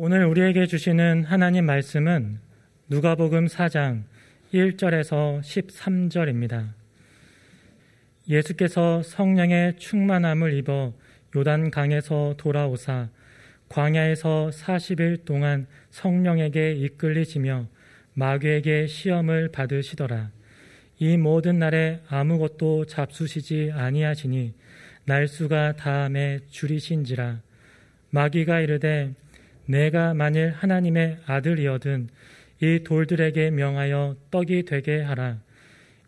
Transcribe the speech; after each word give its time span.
오늘 0.00 0.26
우리에게 0.26 0.66
주시는 0.66 1.24
하나님 1.24 1.66
말씀은 1.66 2.38
누가복음 2.88 3.46
4장 3.46 4.04
1절에서 4.54 5.40
13절입니다. 5.40 6.68
예수께서 8.28 9.02
성령의 9.02 9.76
충만함을 9.78 10.54
입어 10.54 10.94
요단 11.34 11.72
강에서 11.72 12.36
돌아오사 12.38 13.08
광야에서 13.68 14.50
40일 14.52 15.24
동안 15.24 15.66
성령에게 15.90 16.74
이끌리시며 16.74 17.66
마귀에게 18.14 18.86
시험을 18.86 19.48
받으시더라. 19.48 20.30
이 21.00 21.16
모든 21.16 21.58
날에 21.58 22.02
아무것도 22.06 22.84
잡수시지 22.84 23.72
아니하시니 23.74 24.54
날수가 25.06 25.74
다음에 25.74 26.38
줄이신지라. 26.50 27.40
마귀가 28.10 28.60
이르되 28.60 29.12
내가 29.68 30.14
만일 30.14 30.54
하나님의 30.56 31.18
아들이어든 31.26 32.08
이 32.62 32.80
돌들에게 32.84 33.50
명하여 33.50 34.16
떡이 34.30 34.64
되게 34.64 35.02
하라. 35.02 35.36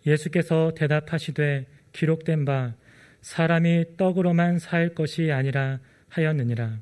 예수께서 0.07 0.73
대답하시되 0.75 1.67
기록된 1.93 2.47
바 2.47 2.73
사람이 3.21 3.99
떡으로만 3.99 4.59
살 4.59 4.95
것이 4.95 5.31
아니라 5.31 5.79
하였느니라. 6.09 6.79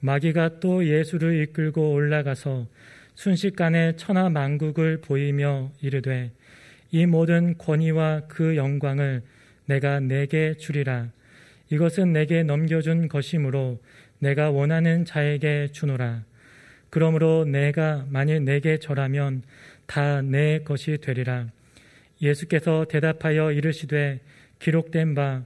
마귀가 0.00 0.58
또 0.60 0.86
예수를 0.86 1.42
이끌고 1.42 1.92
올라가서 1.92 2.66
순식간에 3.14 3.96
천하 3.96 4.30
만국을 4.30 5.02
보이며 5.02 5.70
이르되 5.82 6.30
이 6.92 7.04
모든 7.04 7.58
권위와 7.58 8.22
그 8.28 8.56
영광을 8.56 9.22
내가 9.66 10.00
내게 10.00 10.54
주리라. 10.54 11.08
이것은 11.68 12.14
내게 12.14 12.42
넘겨준 12.42 13.08
것이므로 13.08 13.80
내가 14.18 14.50
원하는 14.50 15.04
자에게 15.04 15.68
주노라. 15.72 16.22
그러므로 16.90 17.44
내가 17.44 18.06
만일 18.08 18.44
내게 18.44 18.78
절하면 18.78 19.42
다 19.86 20.22
내 20.22 20.60
것이 20.60 20.98
되리라. 20.98 21.46
예수께서 22.22 22.86
대답하여 22.88 23.52
이르시되 23.52 24.20
기록된 24.58 25.14
바 25.14 25.42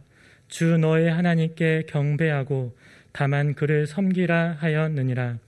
주 0.51 0.77
너의 0.79 1.09
하나님께 1.11 1.85
경배하고 1.87 2.77
다만 3.13 3.55
그를 3.55 3.87
섬기라 3.87 4.57
하였느니라. 4.59 5.39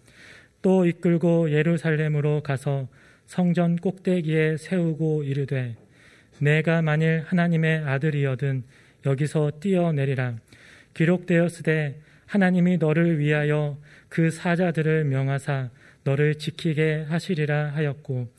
또 0.62 0.86
이끌고 0.86 1.50
예루살렘으로 1.50 2.42
가서 2.42 2.86
성전 3.26 3.76
꼭대기에 3.76 4.58
세우고 4.58 5.24
이르되 5.24 5.74
내가 6.38 6.82
만일 6.82 7.24
하나님의 7.26 7.78
아들이여든 7.80 8.62
여기서 9.04 9.50
뛰어내리라. 9.60 10.36
기록되었으되 10.94 12.00
하나님이 12.32 12.78
너를 12.78 13.18
위하여 13.18 13.78
그 14.08 14.30
사자들을 14.30 15.04
명하사 15.04 15.68
너를 16.02 16.36
지키게 16.36 17.04
하시리라 17.06 17.72
하였고 17.74 18.32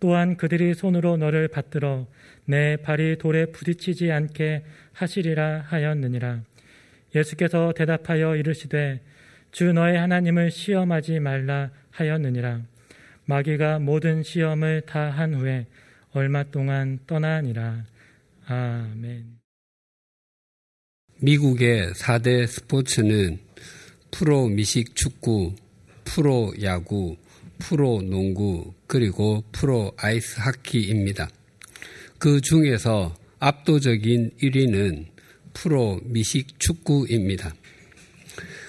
또한 0.00 0.38
그들이 0.38 0.72
손으로 0.72 1.18
너를 1.18 1.48
받들어 1.48 2.06
내 2.46 2.78
발이 2.78 3.18
돌에 3.18 3.46
부딪히지 3.52 4.10
않게 4.10 4.64
하시리라 4.94 5.64
하였느니라. 5.66 6.40
예수께서 7.14 7.74
대답하여 7.76 8.36
이르시되 8.36 9.02
주 9.52 9.70
너의 9.74 9.98
하나님을 9.98 10.50
시험하지 10.50 11.20
말라 11.20 11.70
하였느니라. 11.90 12.62
마귀가 13.26 13.80
모든 13.80 14.22
시험을 14.22 14.82
다 14.86 15.10
한 15.10 15.34
후에 15.34 15.66
얼마 16.12 16.42
동안 16.44 17.00
떠나니라. 17.06 17.84
아멘. 18.46 19.45
미국의 21.18 21.92
4대 21.92 22.46
스포츠는 22.46 23.38
프로 24.10 24.48
미식 24.48 24.94
축구, 24.94 25.54
프로 26.04 26.52
야구, 26.62 27.16
프로 27.58 28.02
농구, 28.02 28.74
그리고 28.86 29.42
프로 29.50 29.92
아이스 29.96 30.38
하키입니다. 30.38 31.30
그 32.18 32.42
중에서 32.42 33.16
압도적인 33.38 34.32
1위는 34.42 35.06
프로 35.54 36.00
미식 36.04 36.60
축구입니다. 36.60 37.54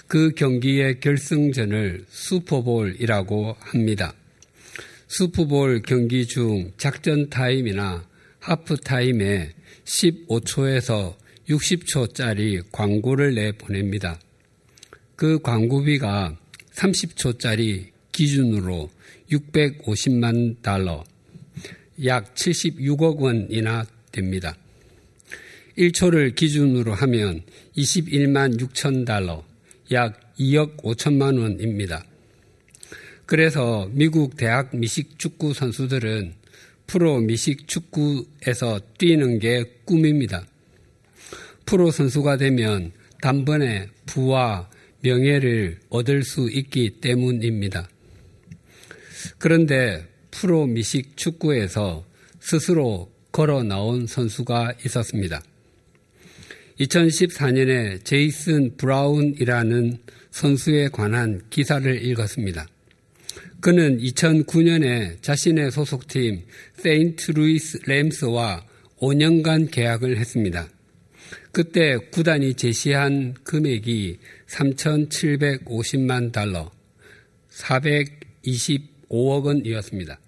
그 0.08 0.32
경기의 0.32 1.02
결승전을 1.02 2.06
슈퍼볼이라고 2.10 3.58
합니다. 3.60 4.14
슈퍼볼 5.10 5.82
경기 5.86 6.26
중 6.26 6.72
작전 6.78 7.30
타임이나 7.30 8.08
하프 8.40 8.78
타임에 8.78 9.52
15초에서 9.84 11.16
60초짜리 11.50 12.64
광고를 12.72 13.36
내보냅니다. 13.36 14.20
그 15.16 15.40
광고비가 15.40 16.38
30초짜리 16.74 17.88
기준으로 18.12 18.90
650만 19.32 20.62
달러, 20.62 21.04
약 22.06 22.36
76억 22.36 23.18
원이나 23.18 23.86
됩니다. 24.12 24.56
1초를 25.78 26.36
기준으로 26.36 26.94
하면 26.94 27.44
21만 27.78 28.60
6천 28.60 29.06
달러, 29.06 29.44
약 29.92 30.36
2억 30.38 30.78
5천만 30.78 31.40
원입니다. 31.40 32.06
그래서 33.26 33.90
미국 33.92 34.38
대학 34.38 34.76
미식 34.76 35.20
축구 35.20 35.54
선수들은 35.54 36.34
프로 36.88 37.20
미식 37.20 37.68
축구에서 37.68 38.80
뛰는 38.98 39.40
게 39.40 39.66
꿈입니다. 39.86 40.46
프로 41.68 41.92
선수가 41.92 42.38
되면 42.38 42.92
단번에 43.22 43.90
부와 44.08 44.70
명예를 45.02 45.80
얻을 45.90 46.24
수 46.24 46.50
있기 46.50 47.02
때문입니다. 47.02 47.88
그런데 49.38 50.08
프로 50.32 50.66
미식 50.66 51.18
축구에서 51.18 52.06
스스로 52.40 53.12
걸어 53.32 53.64
나온 53.64 54.08
선수가 54.08 54.76
있었습니다. 54.86 55.44
2014년에 56.80 58.04
제이슨 58.06 58.78
브라운이라는 58.78 59.98
선수에 60.32 60.88
관한 60.88 61.42
기사를 61.50 62.06
읽었습니다. 62.06 62.66
그는 63.60 64.00
2009년에 64.00 65.22
자신의 65.22 65.72
소속팀 65.72 66.44
세인트 66.78 67.32
루이스 67.32 67.80
램스와 67.86 68.64
5년간 69.00 69.70
계약을 69.70 70.18
했습니다. 70.18 70.70
그때 71.58 71.98
구단이 72.12 72.54
제시한 72.54 73.34
금액이 73.44 74.20
3,750만 74.46 76.32
달러, 76.32 76.72
425억 77.50 79.44
원이었습니다. 79.44 80.20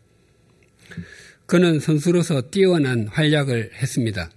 그는 1.45 1.79
선수로서 1.79 2.49
뛰어난 2.49 3.05
활약을 3.09 3.73
했습니다. 3.75 4.31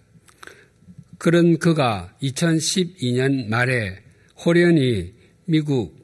그런 1.16 1.58
그가 1.58 2.14
2012년 2.22 3.48
말에 3.48 4.02
호련히 4.44 5.14
미국 5.46 5.96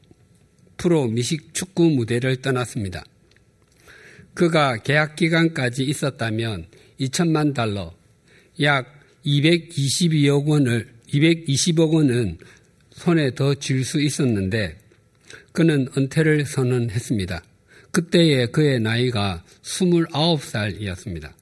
프로 0.79 1.07
미식 1.07 1.53
축구 1.53 1.91
무대를 1.91 2.37
떠났습니다. 2.37 3.05
그가 4.33 4.79
계약 4.79 5.17
기간까지 5.17 5.85
있었다면 5.85 6.69
2천만 6.99 7.53
달러, 7.53 7.93
약 8.63 8.98
222억 9.29 10.47
원을 10.47 10.89
220억 11.13 11.93
원은 11.93 12.39
손에 12.93 13.35
더 13.35 13.55
쥘 13.55 13.85
수 13.85 14.01
있었는데 14.01 14.79
그는 15.53 15.89
은퇴를 15.97 16.47
선언했습니다. 16.47 17.43
그때의 17.91 18.53
그의 18.53 18.81
나이가 18.81 19.45
29살이었습니다. 19.63 21.33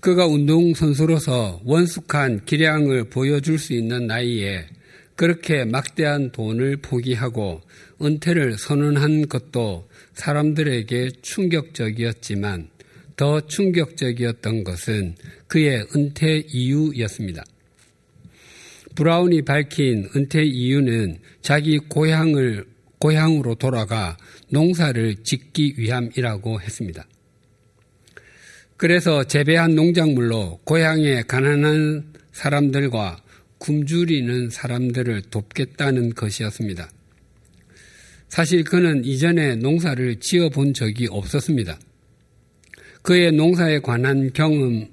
그가 0.00 0.26
운동선수로서 0.26 1.62
원숙한 1.64 2.44
기량을 2.44 3.04
보여줄 3.04 3.58
수 3.58 3.72
있는 3.72 4.06
나이에 4.06 4.66
그렇게 5.16 5.64
막대한 5.64 6.30
돈을 6.30 6.76
포기하고 6.78 7.62
은퇴를 8.00 8.58
선언한 8.58 9.28
것도 9.28 9.88
사람들에게 10.14 11.10
충격적이었지만 11.22 12.68
더 13.16 13.40
충격적이었던 13.46 14.64
것은 14.64 15.14
그의 15.48 15.86
은퇴 15.94 16.44
이유였습니다. 16.46 17.44
브라운이 18.94 19.42
밝힌 19.42 20.08
은퇴 20.14 20.44
이유는 20.44 21.18
자기 21.42 21.78
고향을 21.78 22.66
고향으로 22.98 23.56
돌아가 23.56 24.16
농사를 24.50 25.16
짓기 25.22 25.74
위함이라고 25.76 26.60
했습니다. 26.60 27.06
그래서 28.76 29.24
재배한 29.24 29.74
농작물로 29.74 30.60
고향의 30.64 31.24
가난한 31.26 32.12
사람들과 32.32 33.22
굶주리는 33.58 34.50
사람들을 34.50 35.22
돕겠다는 35.30 36.14
것이었습니다. 36.14 36.90
사실 38.28 38.64
그는 38.64 39.04
이전에 39.04 39.56
농사를 39.56 40.16
지어 40.20 40.50
본 40.50 40.74
적이 40.74 41.06
없었습니다. 41.10 41.78
그의 43.06 43.30
농사에 43.30 43.78
관한 43.78 44.32
경험이나 44.32 44.90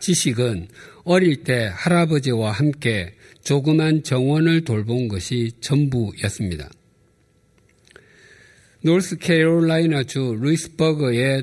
지식은 0.00 0.68
어릴 1.04 1.44
때 1.44 1.70
할아버지와 1.70 2.52
함께 2.52 3.12
조그만 3.42 4.02
정원을 4.02 4.64
돌본 4.64 5.08
것이 5.08 5.52
전부였습니다. 5.60 6.70
노스캐롤라이나주 8.80 10.38
루이스버그에 10.40 11.42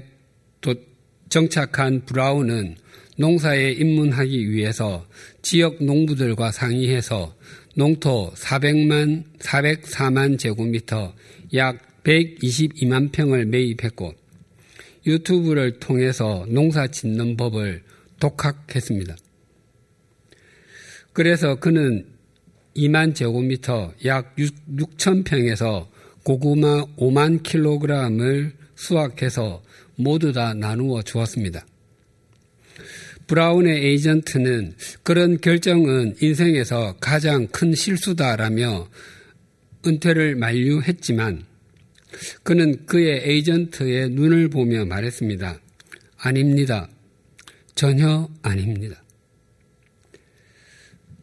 정착한 1.29 2.03
브라운은 2.05 2.77
농사에 3.17 3.73
입문하기 3.73 4.49
위해서 4.49 5.05
지역 5.43 5.83
농부들과 5.83 6.51
상의해서 6.51 7.35
농토 7.75 8.33
400만, 8.35 9.23
404만 9.37 10.39
제곱미터 10.39 11.13
약 11.53 11.77
122만 12.03 13.11
평을 13.11 13.45
매입했고 13.45 14.20
유튜브를 15.05 15.79
통해서 15.79 16.45
농사 16.49 16.87
짓는 16.87 17.37
법을 17.37 17.83
독학했습니다. 18.19 19.15
그래서 21.13 21.55
그는 21.55 22.05
2만 22.75 23.15
제곱미터 23.15 23.93
약 24.05 24.35
6, 24.37 24.97
천 24.97 25.23
평에서 25.23 25.89
고구마 26.23 26.85
5만 26.97 27.43
킬로그램을 27.43 28.53
수확해서 28.75 29.61
모두 29.95 30.31
다 30.31 30.53
나누어 30.53 31.01
주었습니다. 31.01 31.65
브라운의 33.27 33.85
에이전트는 33.85 34.73
그런 35.03 35.39
결정은 35.39 36.15
인생에서 36.21 36.95
가장 36.99 37.47
큰 37.47 37.73
실수다라며 37.73 38.87
은퇴를 39.85 40.35
만류했지만 40.35 41.45
그는 42.43 42.85
그의 42.85 43.21
에이전트의 43.23 44.09
눈을 44.09 44.49
보며 44.49 44.85
말했습니다. 44.85 45.59
아닙니다. 46.17 46.89
전혀 47.75 48.29
아닙니다. 48.41 49.01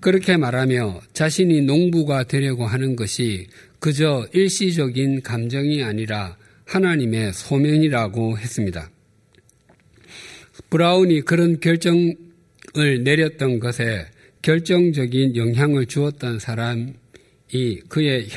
그렇게 0.01 0.37
말하며 0.37 1.01
자신이 1.13 1.63
농부가 1.63 2.23
되려고 2.25 2.67
하는 2.67 2.95
것이 2.97 3.49
그저 3.81 4.29
일시적인 4.33 5.23
감정이 5.23 5.83
아니라 5.83 6.37
하나님의 6.67 7.33
소명이라고 7.33 8.39
했습니다. 8.39 8.91
브라운이 10.71 11.23
그런 11.23 11.61
결정을 11.61 12.17
내렸던 13.03 13.59
것에 13.59 14.07
결정적인 14.43 15.37
영향을 15.37 15.87
주었던 15.87 16.39
사람이 16.39 16.93
그의 17.89 18.29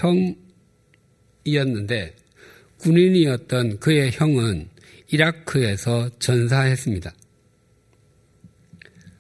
형이었는데 1.44 2.15
군인이었던 2.81 3.80
그의 3.80 4.12
형은 4.12 4.68
이라크에서 5.12 6.10
전사했습니다. 6.19 7.13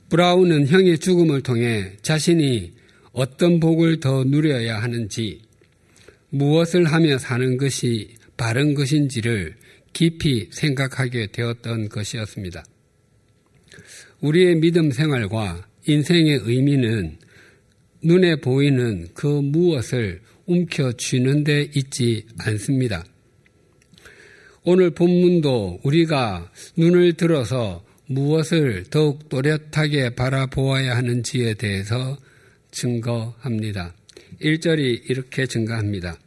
브라운은 0.09 0.67
형의 0.67 0.97
죽음을 0.97 1.41
통해 1.41 1.93
자신이 2.01 2.73
어떤 3.11 3.59
복을 3.59 3.99
더 3.99 4.23
누려야 4.23 4.81
하는지 4.81 5.41
무엇을 6.29 6.85
하며 6.85 7.17
사는 7.17 7.57
것이 7.57 8.15
바른 8.35 8.73
것인지를 8.73 9.55
깊이 9.93 10.49
생각하게 10.51 11.27
되었던 11.27 11.89
것이었습니다. 11.89 12.65
우리의 14.21 14.55
믿음 14.55 14.91
생활과 14.91 15.67
인생의 15.85 16.41
의미는 16.43 17.17
눈에 18.03 18.37
보이는 18.37 19.07
그 19.13 19.27
무엇을 19.27 20.21
움켜쥐는 20.45 21.43
데 21.43 21.69
있지 21.75 22.25
않습니다. 22.39 23.05
오늘 24.63 24.91
본문도 24.91 25.79
우리가 25.81 26.51
눈을 26.77 27.13
들어서 27.13 27.83
무엇을 28.05 28.83
더욱 28.91 29.27
또렷하게 29.27 30.11
바라보아야 30.11 30.95
하는지에 30.97 31.55
대해서 31.55 32.15
증거합니다. 32.69 33.95
1절이 34.39 35.09
이렇게 35.09 35.47
증가합니다. 35.47 36.19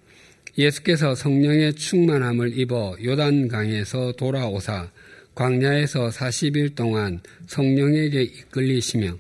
예수께서 0.59 1.15
성령의 1.15 1.75
충만함을 1.75 2.59
입어 2.59 2.97
요단강에서 3.05 4.15
돌아오사 4.17 4.91
광야에서 5.37 6.09
40일 6.09 6.75
동안 6.75 7.21
성령에게 7.47 8.21
이끌리시며 8.21 9.17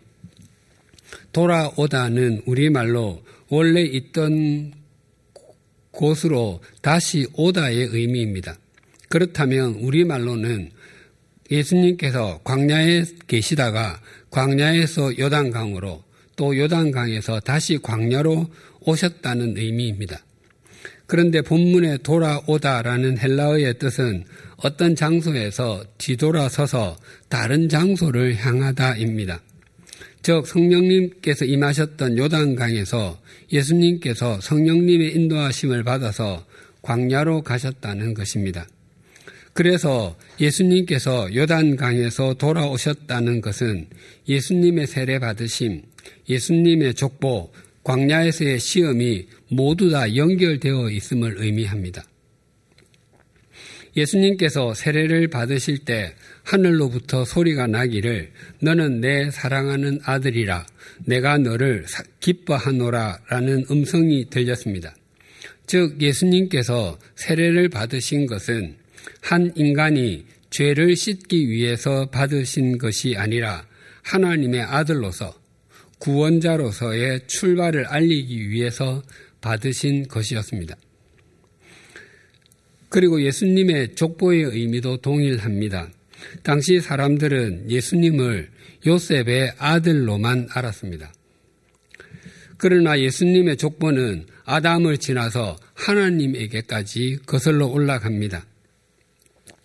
돌아오다는 1.33 2.43
우리말로 2.47 3.23
원래 3.49 3.83
있던 3.83 4.73
곳으로 5.93 6.61
다시 6.83 7.29
오다의 7.35 7.91
의미입니다. 7.93 8.59
그렇다면 9.15 9.75
우리말로는 9.75 10.71
예수님께서 11.49 12.41
광야에 12.43 13.05
계시다가 13.29 14.01
광야에서 14.31 15.17
요단강으로 15.17 16.03
또 16.35 16.59
요단강에서 16.59 17.39
다시 17.39 17.79
광야로 17.81 18.51
오셨다는 18.81 19.57
의미입니다. 19.57 20.19
그런데 21.07 21.43
본문에 21.43 21.99
돌아오다라는 21.99 23.19
헬라어의 23.19 23.79
뜻은 23.79 24.25
어떤 24.57 24.97
장소에서 24.97 25.85
뒤돌아서서 25.97 26.97
다른 27.29 27.69
장소를 27.69 28.35
향하다입니다. 28.35 29.41
즉 30.23 30.45
성령님께서 30.45 31.45
임하셨던 31.45 32.19
요단강에서 32.19 33.21
예수님께서 33.53 34.41
성령님의 34.41 35.15
인도하심을 35.15 35.85
받아서 35.85 36.45
광야로 36.83 37.43
가셨다는 37.43 38.15
것입니다. 38.15 38.67
그래서 39.55 40.17
예수님께서 40.41 41.33
요단강에서 41.33 42.35
돌아오셨다는 42.35 43.41
것은 43.41 43.87
예수님의 44.29 44.89
세례 44.89 45.21
받으심, 45.21 45.83
예수님의 46.29 46.95
족보, 46.95 47.53
광야에서의 47.85 48.59
시험이 48.59 49.29
모두 49.49 49.91
다 49.91 50.17
연결되어 50.17 50.91
있음을 50.91 51.37
의미합니다. 51.39 52.03
예수님께서 53.97 54.75
세례를 54.75 55.29
받으실 55.29 55.79
때 55.79 56.15
하늘로부터 56.43 57.25
소리가 57.25 57.69
나기를 57.69 58.33
너는 58.61 59.01
내 59.01 59.31
사랑하는 59.31 60.01
아들이라 60.03 60.67
내가 61.05 61.39
너를 61.39 61.87
기뻐하노라 62.19 63.21
라는 63.29 63.65
음성이 63.71 64.29
들렸습니다. 64.29 64.97
즉 65.69 66.03
예수님께서 66.03 66.99
세례를 67.15 67.69
받으신 67.69 68.27
것은 68.27 68.79
한 69.25 69.50
인간이 69.56 70.26
죄를 70.50 70.94
씻기 70.97 71.49
위해서 71.49 72.11
받으신 72.11 72.76
것이 72.76 73.17
아니라 73.17 73.67
하나님의 74.03 74.61
아들로서 74.61 75.35
구원자로서의 75.99 77.26
출발을 77.26 77.87
알리기 77.87 78.50
위해서 78.50 79.03
받으신 79.41 80.09
것이었습니다. 80.09 80.76
그리고 82.91 83.22
예수님의 83.22 83.94
족보의 83.94 84.43
의미도 84.43 84.99
동일합니다. 84.99 85.89
당시 86.43 86.81
사람들은 86.81 87.70
예수님을 87.70 88.51
요셉의 88.87 89.55
아들로만 89.56 90.49
알았습니다. 90.51 91.15
그러나 92.58 93.01
예수님의 93.01 93.56
족보는 93.56 94.27
아담을 94.44 94.99
지나서 94.99 95.56
하나님에게까지 95.72 97.20
거슬러 97.25 97.67
올라갑니다. 97.69 98.44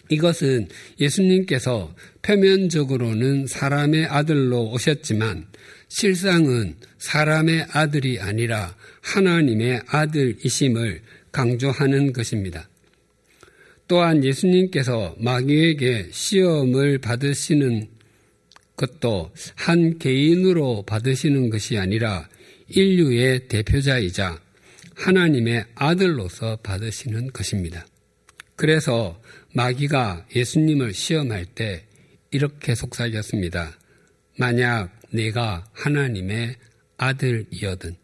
이것은 0.10 0.68
예수님께서 1.00 1.94
표면적으로는 2.22 3.48
사람의 3.48 4.08
아들로 4.08 4.72
오셨지만 4.72 5.48
실상은 5.88 6.76
사람의 6.98 7.68
아들이 7.72 8.20
아니라 8.20 8.76
하나님의 9.02 9.82
아들이심을 9.88 11.02
강조하는 11.32 12.14
것입니다. 12.14 12.68
또한 13.88 14.24
예수님께서 14.24 15.16
마귀에게 15.20 16.10
시험을 16.12 17.00
받으시는 17.00 17.88
것도 18.76 19.32
한 19.56 19.98
개인으로 19.98 20.84
받으시는 20.86 21.50
것이 21.50 21.78
아니라 21.78 22.30
인류의 22.68 23.48
대표자이자 23.48 24.40
하나님의 24.96 25.66
아들로서 25.76 26.58
받으시는 26.58 27.32
것입니다. 27.32 27.86
그래서 28.60 29.18
마귀가 29.54 30.26
예수님을 30.36 30.94
시험할 30.94 31.46
때 31.46 31.86
이렇게 32.30 32.76
속삭였습니다. 32.76 33.80
만약 34.38 34.92
내가 35.12 35.66
하나님의 35.72 36.58
아들이어든. 36.98 37.96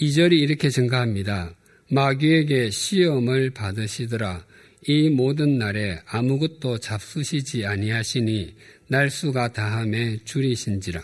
이절이 0.00 0.38
이렇게 0.38 0.70
증가합니다. 0.70 1.56
마귀에게 1.90 2.70
시험을 2.70 3.50
받으시더라. 3.50 4.46
이 4.86 5.10
모든 5.10 5.58
날에 5.58 6.00
아무것도 6.06 6.78
잡수시지 6.78 7.66
아니하시니 7.66 8.54
날수가 8.86 9.52
다함에 9.52 10.18
줄이신지라. 10.24 11.02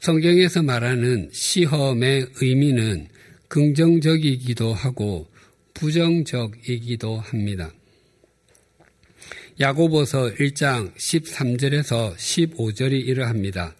성경에서 0.00 0.64
말하는 0.64 1.30
시험의 1.32 2.26
의미는 2.40 3.06
긍정적이기도 3.46 4.74
하고 4.74 5.28
부정적이기도 5.78 7.18
합니다. 7.18 7.72
야고보서 9.60 10.34
1장 10.34 10.92
13절에서 10.94 12.16
15절이 12.16 13.06
이러합니다. 13.06 13.76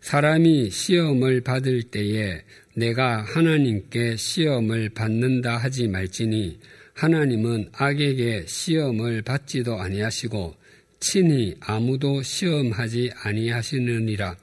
사람이 0.00 0.70
시험을 0.70 1.42
받을 1.42 1.82
때에 1.84 2.42
내가 2.74 3.22
하나님께 3.22 4.16
시험을 4.16 4.90
받는다 4.90 5.56
하지 5.56 5.86
말지니 5.86 6.58
하나님은 6.94 7.70
악에게 7.72 8.46
시험을 8.46 9.22
받지도 9.22 9.80
아니하시고 9.80 10.56
친히 10.98 11.54
아무도 11.60 12.22
시험하지 12.22 13.12
아니하시느니라. 13.22 14.36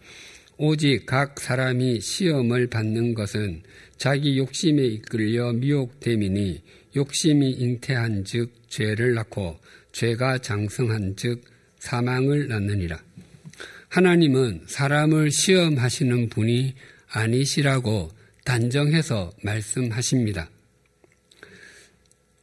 오직 0.57 1.05
각 1.05 1.41
사람이 1.41 1.99
시험을 1.99 2.67
받는 2.67 3.13
것은 3.13 3.63
자기 3.97 4.37
욕심에 4.37 4.85
이끌려 4.85 5.51
미혹됨이니 5.51 6.61
욕심이 6.95 7.51
잉태한 7.51 8.23
즉 8.25 8.51
죄를 8.69 9.13
낳고 9.15 9.59
죄가 9.91 10.39
장성한 10.39 11.15
즉 11.17 11.43
사망을 11.79 12.47
낳느니라. 12.47 13.01
하나님은 13.89 14.63
사람을 14.67 15.31
시험하시는 15.31 16.29
분이 16.29 16.73
아니시라고 17.09 18.11
단정해서 18.43 19.31
말씀하십니다. 19.43 20.49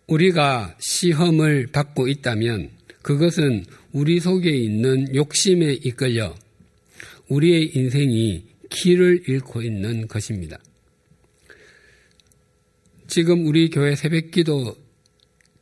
우리가 0.06 0.76
시험을 0.80 1.68
받고 1.68 2.08
있다면 2.08 2.70
그것은 3.02 3.64
우리 3.92 4.20
속에 4.20 4.50
있는 4.50 5.14
욕심에 5.14 5.74
이끌려 5.74 6.34
우리의 7.28 7.76
인생이 7.76 8.44
길을 8.70 9.24
잃고 9.28 9.62
있는 9.62 10.06
것입니다. 10.08 10.58
지금 13.14 13.46
우리 13.46 13.68
교회 13.68 13.94
새벽 13.94 14.30
기도 14.30 14.74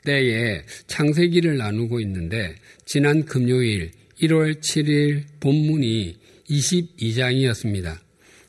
때에 0.04 0.62
창세기를 0.86 1.56
나누고 1.56 1.98
있는데 1.98 2.54
지난 2.84 3.24
금요일 3.24 3.90
1월 4.22 4.60
7일 4.60 5.24
본문이 5.40 6.16
22장이었습니다. 6.48 7.98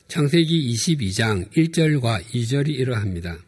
창세기 0.06 0.72
22장 0.72 1.50
1절과 1.50 2.22
2절이 2.26 2.68
이러합니다. 2.68 3.44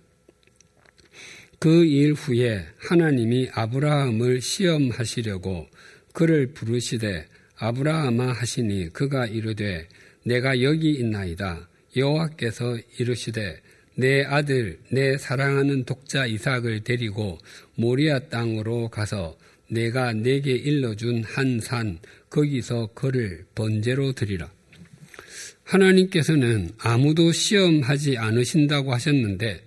그 1.60 1.84
일 1.84 2.14
후에 2.14 2.66
하나님이 2.78 3.50
아브라함을 3.52 4.40
시험하시려고 4.40 5.68
그를 6.12 6.48
부르시되 6.48 7.28
아브라함아 7.58 8.32
하시니 8.32 8.92
그가 8.92 9.26
이르되 9.26 9.86
내가 10.24 10.62
여기 10.62 10.90
있나이다. 10.94 11.68
여호와께서 11.96 12.76
이르시되 12.98 13.62
내 13.96 14.24
아들 14.24 14.78
내 14.90 15.16
사랑하는 15.16 15.84
독자 15.84 16.26
이삭을 16.26 16.84
데리고 16.84 17.38
모리아 17.76 18.18
땅으로 18.18 18.88
가서 18.88 19.36
내가 19.68 20.12
내게 20.12 20.52
일러준 20.52 21.24
한 21.24 21.60
산 21.60 21.98
거기서 22.28 22.90
그를 22.94 23.44
번제로 23.54 24.12
드리라. 24.12 24.50
하나님께서는 25.62 26.70
아무도 26.78 27.32
시험하지 27.32 28.18
않으신다고 28.18 28.92
하셨는데 28.92 29.62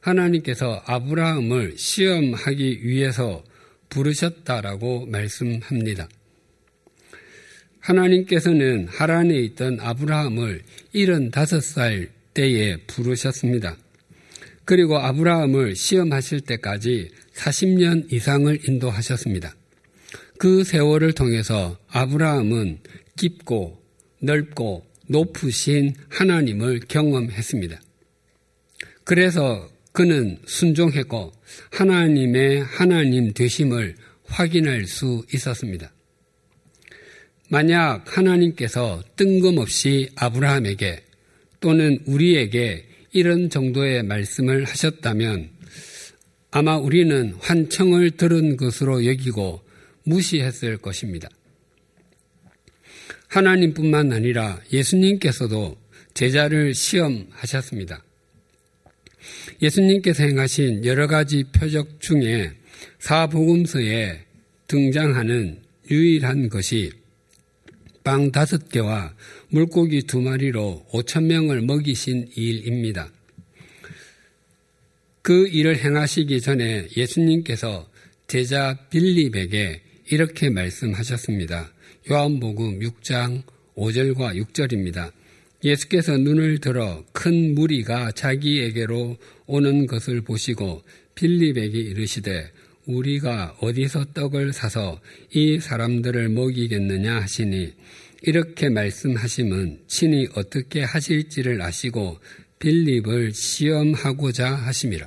하나님께서 0.00 0.82
아브라함을 0.84 1.78
시험하기 1.78 2.86
위해서 2.86 3.42
부르셨다라고 3.88 5.06
말씀합니다. 5.06 6.08
하나님께서는 7.78 8.88
하란에 8.88 9.38
있던 9.40 9.78
아브라함을 9.80 10.62
75살 10.94 12.08
때에 12.34 12.76
부르셨습니다. 12.86 13.76
그리고 14.64 14.98
아브라함을 14.98 15.76
시험하실 15.76 16.40
때까지 16.42 17.10
40년 17.34 18.12
이상을 18.12 18.68
인도하셨습니다. 18.68 19.54
그 20.38 20.64
세월을 20.64 21.12
통해서 21.12 21.78
아브라함은 21.88 22.80
깊고 23.16 23.80
넓고 24.20 24.84
높으신 25.06 25.94
하나님을 26.08 26.80
경험했습니다. 26.88 27.80
그래서 29.04 29.68
그는 29.92 30.38
순종했고 30.46 31.32
하나님의 31.70 32.64
하나님 32.64 33.32
되심을 33.32 33.94
확인할 34.26 34.86
수 34.86 35.24
있었습니다. 35.32 35.92
만약 37.48 38.04
하나님께서 38.16 39.04
뜬금없이 39.16 40.08
아브라함에게 40.16 41.03
또는 41.64 41.98
우리에게 42.04 42.84
이런 43.12 43.48
정도의 43.48 44.02
말씀을 44.02 44.64
하셨다면 44.64 45.48
아마 46.50 46.76
우리는 46.76 47.32
환청을 47.40 48.10
들은 48.18 48.58
것으로 48.58 49.06
여기고 49.06 49.62
무시했을 50.02 50.76
것입니다. 50.76 51.30
하나님뿐만 53.28 54.12
아니라 54.12 54.60
예수님께서도 54.74 55.78
제자를 56.12 56.74
시험하셨습니다. 56.74 58.04
예수님께서 59.62 60.22
행하신 60.22 60.84
여러 60.84 61.06
가지 61.06 61.44
표적 61.44 61.98
중에 62.02 62.52
사복음서에 62.98 64.20
등장하는 64.66 65.62
유일한 65.90 66.50
것이 66.50 66.92
빵 68.04 68.30
다섯 68.30 68.68
개와 68.68 69.14
물고기 69.48 70.02
두 70.02 70.20
마리로 70.20 70.86
오천 70.92 71.26
명을 71.26 71.62
먹이신 71.62 72.28
일입니다. 72.36 73.10
그 75.22 75.48
일을 75.48 75.78
행하시기 75.78 76.38
전에 76.42 76.86
예수님께서 76.94 77.88
제자 78.26 78.78
빌립에게 78.90 79.80
이렇게 80.10 80.50
말씀하셨습니다. 80.50 81.72
요한복음 82.10 82.80
6장 82.80 83.42
5절과 83.74 84.36
6절입니다. 84.44 85.10
예수께서 85.64 86.18
눈을 86.18 86.58
들어 86.58 87.02
큰 87.12 87.54
무리가 87.54 88.12
자기에게로 88.12 89.16
오는 89.46 89.86
것을 89.86 90.20
보시고 90.20 90.82
빌립에게 91.14 91.78
이르시되 91.78 92.50
우리가 92.86 93.56
어디서 93.60 94.06
떡을 94.14 94.52
사서 94.52 95.00
이 95.32 95.58
사람들을 95.58 96.28
먹이겠느냐 96.28 97.20
하시니 97.20 97.72
이렇게 98.22 98.68
말씀하심은 98.68 99.80
친히 99.86 100.26
어떻게 100.34 100.82
하실지를 100.82 101.60
아시고 101.62 102.18
빌립을 102.58 103.32
시험하고자 103.34 104.54
하심이라. 104.54 105.06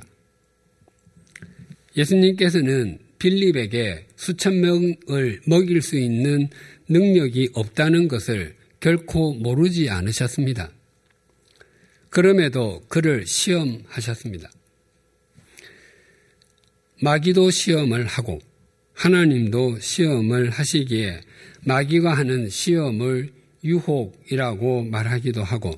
예수님께서는 1.96 2.98
빌립에게 3.18 4.06
수천 4.16 4.60
명을 4.60 5.40
먹일 5.46 5.82
수 5.82 5.98
있는 5.98 6.48
능력이 6.88 7.50
없다는 7.54 8.06
것을 8.06 8.54
결코 8.80 9.34
모르지 9.34 9.90
않으셨습니다. 9.90 10.70
그럼에도 12.10 12.84
그를 12.88 13.26
시험하셨습니다. 13.26 14.50
마귀도 17.00 17.50
시험을 17.50 18.06
하고 18.06 18.40
하나님도 18.94 19.78
시험을 19.78 20.50
하시기에 20.50 21.20
마귀가 21.64 22.14
하는 22.14 22.48
시험을 22.48 23.30
유혹이라고 23.62 24.84
말하기도 24.84 25.42
하고 25.42 25.74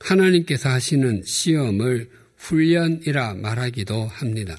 하나님께서 0.00 0.70
하시는 0.70 1.22
시험을 1.24 2.08
훈련이라 2.36 3.34
말하기도 3.34 4.06
합니다. 4.06 4.58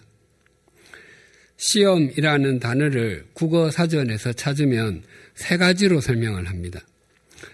시험이라는 1.58 2.60
단어를 2.60 3.26
국어 3.34 3.70
사전에서 3.70 4.34
찾으면 4.34 5.04
세 5.36 5.58
가지로 5.58 6.00
설명을 6.00 6.48
합니다. 6.48 6.82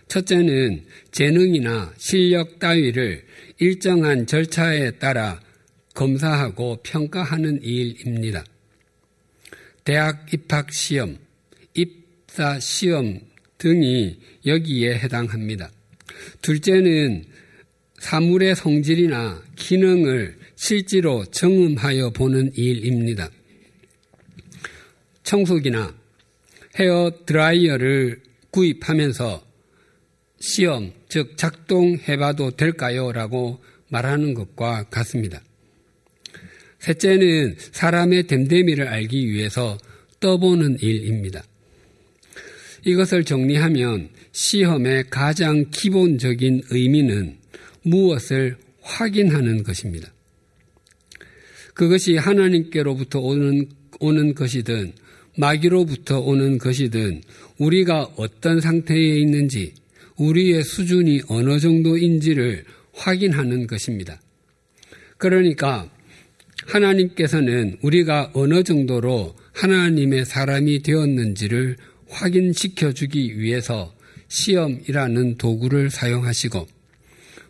첫째는 0.08 0.84
재능이나 1.12 1.94
실력 1.98 2.60
따위를 2.60 3.26
일정한 3.58 4.26
절차에 4.28 4.92
따라 4.92 5.40
검사하고 5.98 6.78
평가하는 6.84 7.64
일입니다. 7.64 8.46
대학 9.84 10.32
입학 10.32 10.72
시험, 10.72 11.18
입사 11.74 12.60
시험 12.60 13.20
등이 13.58 14.20
여기에 14.46 15.00
해당합니다. 15.00 15.72
둘째는 16.44 17.26
사물의 17.98 18.56
성질이나 18.56 19.44
기능을 19.56 20.38
실제로 20.56 21.26
경험하여 21.32 22.12
보는 22.12 22.52
일입니다. 22.54 23.32
청소기나 25.24 25.96
헤어 26.80 27.12
드라이어를 27.26 28.22
구입하면서 28.52 29.44
시험, 30.40 30.94
즉 31.10 31.38
작동해봐도 31.38 32.52
될까요? 32.52 33.12
라고 33.12 33.64
말하는 33.90 34.36
것과 34.36 34.84
같습니다. 34.92 35.42
셋째는 36.88 37.58
사람의 37.72 38.28
됨됨이를 38.28 38.88
알기 38.88 39.30
위해서 39.30 39.78
떠보는 40.22 40.78
일입니다. 40.80 41.44
이것을 42.86 43.26
정리하면 43.26 44.10
시험의 44.32 45.06
가장 45.10 45.66
기본적인 45.70 46.64
의미는 46.70 47.36
무엇을 47.82 48.56
확인하는 48.82 49.64
것입니다. 49.64 50.14
그것이 51.74 52.16
하나님께로부터 52.16 53.20
오는, 53.20 53.68
오는 54.00 54.34
것이든 54.34 54.94
마귀로부터 55.36 56.22
오는 56.22 56.58
것이든 56.58 57.22
우리가 57.58 58.14
어떤 58.16 58.62
상태에 58.62 59.20
있는지 59.20 59.74
우리의 60.16 60.64
수준이 60.64 61.24
어느 61.28 61.60
정도인지를 61.60 62.64
확인하는 62.94 63.68
것입니다. 63.68 64.20
그러니까 65.18 65.92
하나님께서는 66.68 67.78
우리가 67.82 68.32
어느 68.34 68.64
정도로 68.64 69.36
하나님의 69.54 70.26
사람이 70.26 70.84
되었는지를 70.84 71.78
확인시켜 72.10 72.94
주기 72.94 73.40
위해서 73.40 73.94
시험이라는 74.28 75.38
도구를 75.38 75.90
사용하시고 75.90 76.68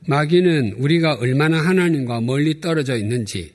마귀는 0.08 0.74
우리가 0.78 1.16
얼마나 1.16 1.60
하나님과 1.60 2.22
멀리 2.22 2.62
떨어져 2.62 2.96
있는지 2.96 3.54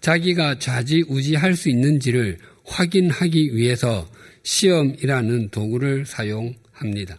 자기가 0.00 0.58
좌지우지할 0.58 1.54
수 1.54 1.68
있는지를 1.68 2.38
확인하기 2.64 3.56
위해서 3.56 4.08
시험이라는 4.42 5.48
도구를 5.50 6.06
사용합니다. 6.06 7.18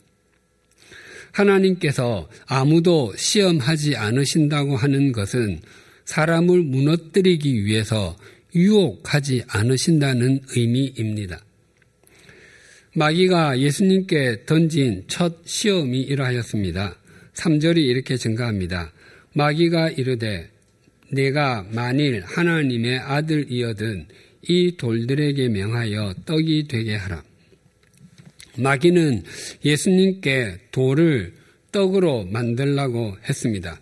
하나님께서 1.32 2.30
아무도 2.48 3.14
시험하지 3.16 3.96
않으신다고 3.96 4.76
하는 4.76 5.12
것은 5.12 5.60
사람을 6.08 6.64
무너뜨리기 6.64 7.66
위해서 7.66 8.18
유혹하지 8.56 9.44
않으신다는 9.48 10.40
의미입니다. 10.56 11.44
마귀가 12.96 13.60
예수님께 13.60 14.46
던진 14.46 15.04
첫 15.08 15.42
시험이 15.46 16.02
이러하였습니다. 16.02 16.98
3절이 17.34 17.78
이렇게 17.78 18.16
증가합니다. 18.18 18.92
마귀가 19.34 19.90
이르되 19.90 20.50
내가 21.12 21.68
만일 21.72 22.24
하나님의 22.26 23.00
아들이어든 23.00 24.08
이 24.44 24.78
돌들에게 24.78 25.50
명하여 25.50 26.16
떡이 26.26 26.68
되게 26.70 26.96
하라. 26.96 27.22
마귀는 28.58 29.24
예수님께 29.64 30.58
돌을 30.72 31.34
떡으로 31.72 32.26
만들라고 32.26 33.18
했습니다. 33.28 33.80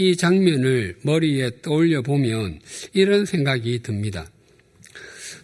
이 0.00 0.16
장면을 0.16 0.96
머리에 1.02 1.60
떠올려 1.60 2.00
보면 2.00 2.60
이런 2.94 3.26
생각이 3.26 3.82
듭니다. 3.82 4.30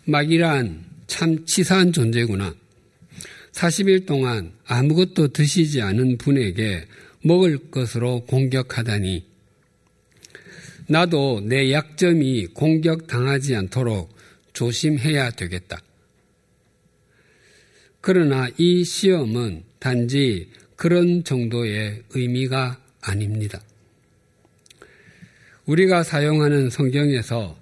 마귀란 0.06 0.82
참 1.06 1.44
치사한 1.44 1.92
존재구나. 1.92 2.54
40일 3.52 4.06
동안 4.06 4.52
아무것도 4.64 5.28
드시지 5.28 5.82
않은 5.82 6.16
분에게 6.16 6.86
먹을 7.22 7.70
것으로 7.70 8.24
공격하다니. 8.24 9.26
나도 10.88 11.42
내 11.44 11.70
약점이 11.70 12.46
공격당하지 12.54 13.56
않도록 13.56 14.16
조심해야 14.54 15.32
되겠다. 15.32 15.82
그러나 18.00 18.48
이 18.56 18.84
시험은 18.84 19.64
단지 19.80 20.48
그런 20.76 21.24
정도의 21.24 22.04
의미가 22.14 22.80
아닙니다. 23.02 23.60
우리가 25.66 26.04
사용하는 26.04 26.70
성경에서 26.70 27.56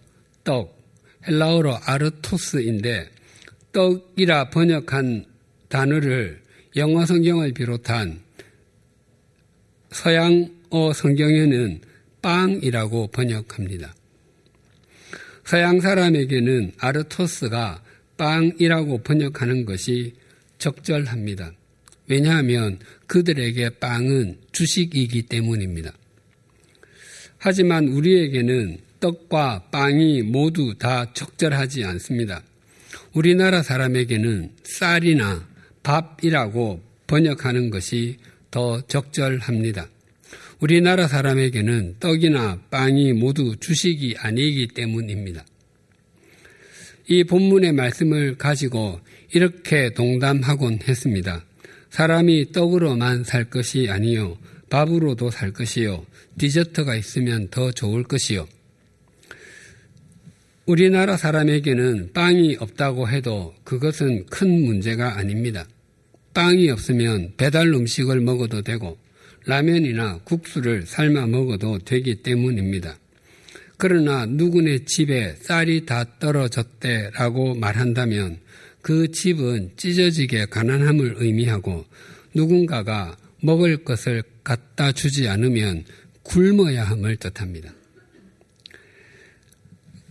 떡, 0.44 0.78
헬라어로 1.26 1.76
아르토스인데 1.84 3.10
떡이라 3.72 4.50
번역한 4.50 5.24
단어를 5.68 6.42
영어 6.76 7.06
성경을 7.06 7.52
비롯한 7.52 8.20
서양어 9.90 10.92
성경에는 10.94 11.80
빵이라고 12.20 13.08
번역합니다. 13.08 13.94
서양 15.44 15.80
사람에게는 15.80 16.72
아르토스가 16.78 17.82
빵이라고 18.16 18.98
번역하는 18.98 19.64
것이 19.64 20.14
적절합니다. 20.58 21.52
왜냐하면 22.06 22.78
그들에게 23.06 23.70
빵은 23.78 24.38
주식이기 24.52 25.22
때문입니다. 25.22 25.92
하지만 27.46 27.88
우리에게는 27.88 28.78
떡과 29.00 29.64
빵이 29.70 30.22
모두 30.22 30.76
다 30.78 31.12
적절하지 31.12 31.84
않습니다. 31.84 32.42
우리나라 33.12 33.62
사람에게는 33.62 34.52
쌀이나 34.62 35.46
밥이라고 35.82 36.80
번역하는 37.06 37.68
것이 37.68 38.16
더 38.50 38.80
적절합니다. 38.86 39.90
우리나라 40.58 41.06
사람에게는 41.06 41.96
떡이나 42.00 42.62
빵이 42.70 43.12
모두 43.12 43.54
주식이 43.60 44.14
아니기 44.20 44.68
때문입니다. 44.68 45.44
이 47.08 47.24
본문의 47.24 47.72
말씀을 47.72 48.38
가지고 48.38 49.00
이렇게 49.34 49.92
동담하곤 49.92 50.78
했습니다. 50.88 51.44
사람이 51.90 52.52
떡으로만 52.52 53.24
살 53.24 53.50
것이 53.50 53.90
아니요 53.90 54.38
밥으로도 54.74 55.30
살 55.30 55.52
것이요 55.52 56.04
디저트가 56.36 56.96
있으면 56.96 57.46
더 57.48 57.70
좋을 57.70 58.02
것이요 58.02 58.48
우리나라 60.66 61.16
사람에게는 61.16 62.12
빵이 62.12 62.56
없다고 62.58 63.08
해도 63.08 63.54
그것은 63.62 64.26
큰 64.26 64.64
문제가 64.64 65.16
아닙니다. 65.16 65.64
빵이 66.32 66.70
없으면 66.70 67.34
배달 67.36 67.68
음식을 67.68 68.20
먹어도 68.20 68.62
되고 68.62 68.98
라면이나 69.46 70.18
국수를 70.24 70.86
삶아 70.86 71.28
먹어도 71.28 71.78
되기 71.78 72.16
때문입니다. 72.16 72.98
그러나 73.76 74.26
누구네 74.26 74.86
집에 74.86 75.36
쌀이 75.36 75.86
다 75.86 76.18
떨어졌대라고 76.18 77.54
말한다면 77.54 78.38
그 78.82 79.12
집은 79.12 79.72
찢어지게 79.76 80.46
가난함을 80.46 81.14
의미하고 81.18 81.84
누군가가 82.34 83.16
먹을 83.40 83.84
것을 83.84 84.24
갖다 84.44 84.92
주지 84.92 85.28
않으면 85.28 85.84
굶어야 86.22 86.84
함을 86.84 87.16
뜻합니다. 87.16 87.72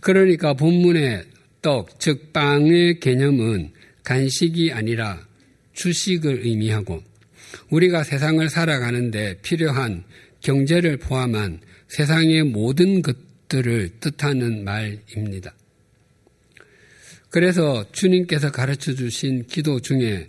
그러니까 0.00 0.52
본문의 0.52 1.24
떡, 1.62 1.98
즉 1.98 2.32
빵의 2.32 3.00
개념은 3.00 3.72
간식이 4.02 4.72
아니라 4.72 5.26
주식을 5.72 6.44
의미하고 6.44 7.02
우리가 7.70 8.04
세상을 8.04 8.46
살아가는데 8.50 9.38
필요한 9.40 10.04
경제를 10.40 10.98
포함한 10.98 11.60
세상의 11.88 12.44
모든 12.44 13.00
것들을 13.00 14.00
뜻하는 14.00 14.64
말입니다. 14.64 15.54
그래서 17.30 17.84
주님께서 17.92 18.52
가르쳐 18.52 18.94
주신 18.94 19.46
기도 19.46 19.80
중에 19.80 20.28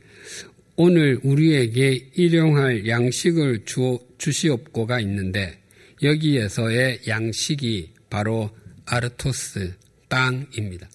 오늘 0.78 1.20
우리에게 1.24 2.10
일용할 2.16 2.88
양식을 2.88 3.64
주어, 3.66 4.00
주시옵고가 4.18 5.00
있는데 5.02 5.58
여기에서의 6.04 7.02
양식이 7.08 7.94
바로 8.10 8.50
아르토스 8.86 9.74
빵입니다. 10.10 10.90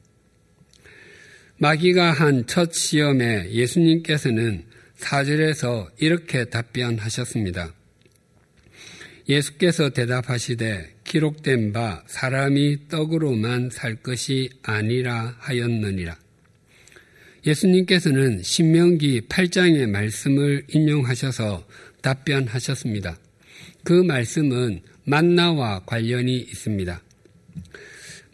마귀가 1.58 2.12
한 2.12 2.46
첫 2.46 2.72
시험에 2.72 3.50
예수님께서는 3.52 4.64
사절에서 4.96 5.90
이렇게 5.98 6.44
답변하셨습니다. 6.46 7.74
예수께서 9.28 9.90
대답하시되 9.90 10.96
기록된 11.04 11.72
바 11.72 12.02
사람이 12.06 12.88
떡으로만 12.88 13.70
살 13.70 13.96
것이 13.96 14.50
아니라 14.62 15.36
하였느니라. 15.38 16.18
예수님께서는 17.46 18.42
신명기 18.42 19.22
8장의 19.22 19.88
말씀을 19.88 20.64
인용하셔서 20.68 21.66
답변하셨습니다. 22.02 23.18
그 23.84 23.92
말씀은 23.92 24.80
만나와 25.04 25.80
관련이 25.86 26.36
있습니다. 26.36 27.02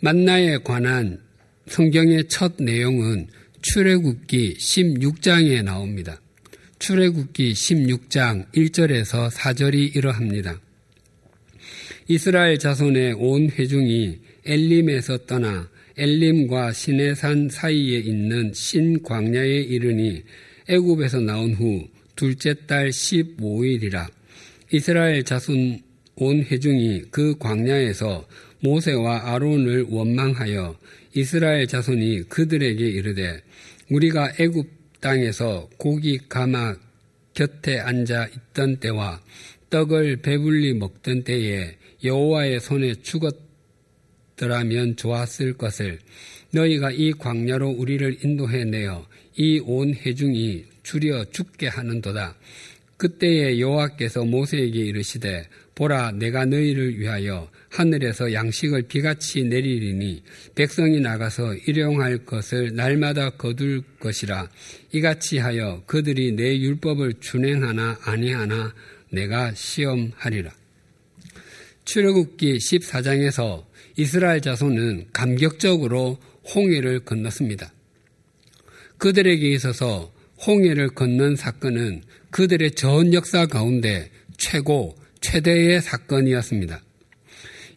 만나에 0.01 0.59
관한 0.59 1.21
성경의 1.69 2.29
첫 2.29 2.55
내용은 2.59 3.29
출애굽기 3.63 4.57
16장에 4.59 5.63
나옵니다. 5.63 6.21
출애굽기 6.79 7.53
16장 7.53 8.53
1절에서 8.53 9.31
4절이 9.31 9.97
이러합니다. 9.97 10.61
이스라엘 12.09 12.59
자손의 12.59 13.15
온 13.15 13.51
회중이 13.51 14.19
엘림에서 14.45 15.27
떠나 15.27 15.69
엘림과 15.99 16.75
시내산 16.75 17.49
사이에 17.49 17.99
있는 18.01 18.53
신광야에 18.53 19.63
이르니 19.63 20.23
애굽에서 20.69 21.21
나온 21.21 21.55
후 21.55 21.89
둘째 22.15 22.55
달 22.67 22.91
15일이라. 22.91 24.07
이스라엘 24.73 25.23
자손 25.23 25.81
온 26.17 26.43
회중이 26.43 27.05
그 27.11 27.39
광야에서 27.39 28.29
모세와 28.61 29.33
아론을 29.35 29.87
원망하여 29.89 30.77
이스라엘 31.15 31.67
자손이 31.67 32.25
그들에게 32.29 32.85
이르되 32.87 33.41
우리가 33.91 34.33
애굽 34.39 35.01
땅에서 35.01 35.71
고기 35.79 36.19
가마 36.29 36.77
곁에 37.33 37.79
앉아 37.79 38.29
있던 38.37 38.81
때와 38.81 39.23
떡을 39.71 40.17
배불리 40.19 40.75
먹던 40.75 41.25
때에 41.25 41.77
여호와의 42.05 42.61
손에 42.61 42.95
죽었 43.03 43.46
더라면 44.37 44.97
좋았을 44.97 45.55
것을 45.55 45.99
너희가 46.53 46.91
이 46.93 47.13
광야로 47.13 47.71
우리를 47.71 48.19
인도해 48.25 48.65
내어 48.65 49.07
이 49.37 49.61
온 49.61 49.95
회중이 49.95 50.65
줄여 50.83 51.27
죽게 51.31 51.69
하는도다. 51.69 52.37
그때에 52.97 53.61
여호와께서 53.61 54.25
모세에게 54.25 54.79
이르시되 54.79 55.47
보라 55.75 56.13
내가 56.13 56.47
너희를 56.47 56.99
위하여 56.99 57.51
하늘에서 57.69 58.33
양식을 58.33 58.83
비같이 58.83 59.45
내리리니 59.45 60.23
백성이 60.55 61.01
나가서 61.01 61.55
일용할 61.67 62.25
것을 62.25 62.75
날마다 62.75 63.29
거둘 63.31 63.83
것이라 64.01 64.49
이같이 64.93 65.37
하여 65.37 65.83
그들이 65.85 66.33
내 66.33 66.59
율법을 66.59 67.15
준행하나 67.21 67.99
아니하나 68.03 68.73
내가 69.11 69.53
시험하리라. 69.53 70.51
출애굽기 71.85 72.55
14장에서 72.57 73.65
이스라엘 73.97 74.41
자손은 74.41 75.07
감격적으로 75.13 76.19
홍해를 76.55 77.01
건넜습니다. 77.01 77.73
그들에게 78.99 79.51
있어서 79.53 80.13
홍해를 80.47 80.91
건넌 80.91 81.37
사건은 81.37 82.03
그들의 82.31 82.73
전 82.73 83.15
역사 83.15 83.47
가운데 83.47 84.11
최고, 84.37 84.97
최대의 85.21 85.81
사건이었습니다. 85.81 86.83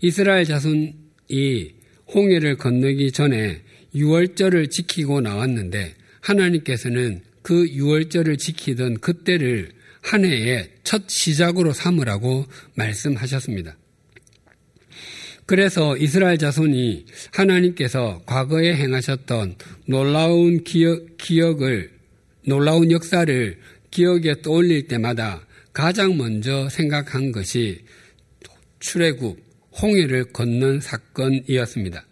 이스라엘 0.02 0.46
자손이 0.46 1.74
홍해를 2.14 2.58
건너기 2.58 3.12
전에 3.12 3.62
유월절을 3.96 4.70
지키고 4.70 5.22
나왔는데 5.22 5.96
하나님께서는 6.22 7.22
그 7.42 7.68
유월절을 7.70 8.38
지키던 8.38 9.00
그때를 9.00 9.72
한 10.02 10.26
해의 10.26 10.70
첫 10.84 11.04
시작으로 11.08 11.74
삼으라고 11.74 12.46
말씀하셨습니다. 12.76 13.78
그래서 15.50 15.98
이스라엘 15.98 16.38
자손이 16.38 17.08
하나님께서 17.32 18.22
과거에 18.28 18.76
행하셨던 18.76 19.56
놀라운 19.88 20.64
기억, 20.64 21.18
기억을, 21.18 21.90
놀라운 22.46 22.92
역사를 22.92 23.58
기억에 23.90 24.44
떠올릴 24.44 24.88
때마다 24.88 25.48
가장 25.74 26.18
먼저 26.18 26.70
생각한 26.70 27.32
것이 27.32 27.84
출애굽, 28.80 29.40
홍해를 29.82 30.26
건넌 30.26 30.82
사건이었습니다. 30.82 32.06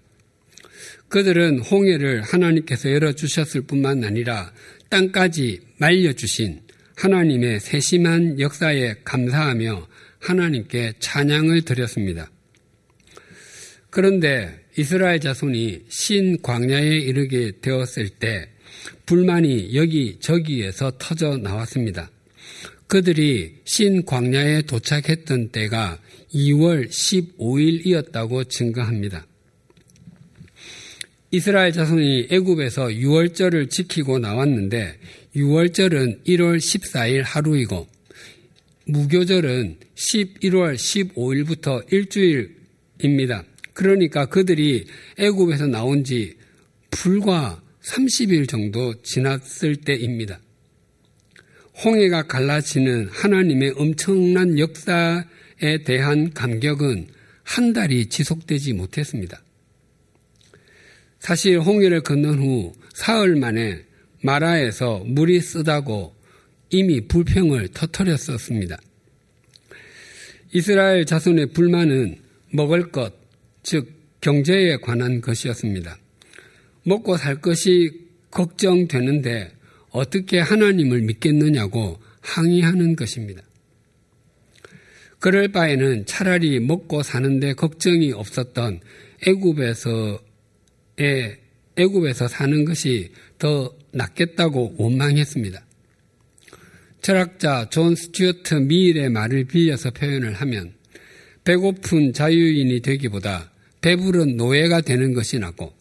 그들은 1.07 1.59
홍해를 1.59 2.23
하나님께서 2.23 2.91
열어주셨을 2.91 3.61
뿐만 3.67 4.03
아니라 4.03 4.51
땅까지 4.89 5.59
말려주신 5.77 6.61
하나님의 6.95 7.59
세심한 7.59 8.39
역사에 8.39 8.95
감사하며 9.03 9.87
하나님께 10.21 10.93
찬양을 10.97 11.61
드렸습니다. 11.65 12.31
그런데 13.97 14.53
이스라엘 14.77 15.19
자손이 15.19 15.85
신 15.89 16.39
광야에 16.43 16.99
이르게 16.99 17.53
되었을 17.59 18.09
때 18.09 18.47
불만이 19.07 19.73
여기 19.73 20.19
저기에서 20.19 20.91
터져 20.99 21.37
나왔습니다. 21.37 22.11
그들이 22.85 23.55
신 23.63 24.05
광야에 24.05 24.61
도착했던 24.67 25.49
때가 25.49 25.97
2월 26.31 26.89
15일이었다고 26.89 28.47
증거합니다. 28.47 29.25
이스라엘 31.31 31.71
자손이 31.71 32.27
애굽에서 32.29 32.89
6월절을 32.89 33.71
지키고 33.71 34.19
나왔는데 34.19 34.95
6월절은 35.35 36.23
1월 36.23 36.57
14일 36.57 37.23
하루이고 37.23 37.87
무교절은 38.85 39.77
11월 39.95 40.75
15일부터 40.75 41.91
일주일입니다. 41.91 43.43
그러니까 43.77 44.25
그들이 44.25 44.87
애굽에서 45.19 45.67
나온 45.67 46.03
지 46.03 46.35
불과 46.89 47.61
30일 47.83 48.49
정도 48.49 48.99
지났을 49.03 49.75
때입니다. 49.75 50.39
홍해가 51.85 52.23
갈라지는 52.23 53.07
하나님의 53.11 53.75
엄청난 53.77 54.57
역사에 54.57 55.83
대한 55.85 56.33
감격은 56.33 57.07
한 57.43 57.73
달이 57.73 58.07
지속되지 58.07 58.73
못했습니다. 58.73 59.43
사실 61.19 61.59
홍해를 61.59 62.01
건넌 62.01 62.39
후 62.39 62.73
사흘 62.95 63.35
만에 63.35 63.83
마라에서 64.23 65.03
물이 65.05 65.39
쓰다고 65.39 66.15
이미 66.71 67.07
불평을 67.07 67.67
터뜨렸었습니다. 67.75 68.79
이스라엘 70.51 71.05
자손의 71.05 71.53
불만은 71.53 72.17
먹을 72.49 72.91
것, 72.91 73.13
즉 73.67 73.91
경제에 74.21 74.77
관한 74.77 75.19
것이었습니다. 75.19 75.97
먹고 76.83 77.17
살 77.17 77.41
것이 77.41 77.91
걱정되는데 78.31 79.51
어떻게 79.89 80.39
하나님을 80.39 81.01
믿겠느냐고 81.01 81.99
항의하는 82.21 82.95
것입니다. 82.95 83.43
그럴 85.19 85.49
바에는 85.49 86.05
차라리 86.05 86.61
먹고 86.61 87.03
사는데 87.03 87.55
걱정이 87.55 88.13
없었던 88.13 88.79
애굽에서의 89.27 90.21
애굽에서 91.75 92.29
사는 92.29 92.63
것이 92.63 93.11
더 93.37 93.75
낫겠다고 93.91 94.75
원망했습니다. 94.77 95.65
철학자 97.01 97.67
존 97.69 97.95
스튜어트 97.95 98.53
밀의 98.53 99.09
말을 99.09 99.43
빌려서 99.43 99.91
표현을 99.91 100.35
하면 100.35 100.73
배고픈 101.43 102.13
자유인이 102.13 102.79
되기보다 102.79 103.51
배부른 103.81 104.37
노예가 104.37 104.81
되는 104.81 105.13
것이 105.13 105.39
낫고 105.39 105.73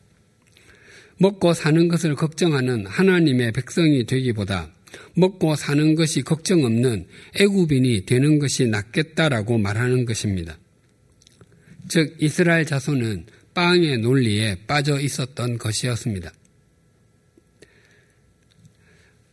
먹고 1.18 1.54
사는 1.54 1.88
것을 1.88 2.14
걱정하는 2.14 2.87
하나님의 2.87 3.52
백성이 3.52 4.04
되기보다 4.04 4.70
먹고 5.14 5.56
사는 5.56 5.94
것이 5.94 6.22
걱정 6.22 6.64
없는 6.64 7.06
애굽인이 7.38 8.06
되는 8.06 8.38
것이 8.38 8.66
낫겠다라고 8.66 9.59
말하는 9.59 10.04
것입니다. 10.04 10.59
즉 11.88 12.16
이스라엘 12.20 12.66
자손은 12.66 13.26
빵의 13.54 13.98
논리에 13.98 14.56
빠져 14.66 15.00
있었던 15.00 15.59
것이었습니다. 15.59 16.32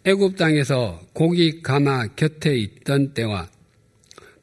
애굽 0.05 0.37
땅에서 0.37 1.01
고기 1.13 1.61
가마 1.61 2.07
곁에 2.15 2.55
있던 2.57 3.13
때와 3.13 3.49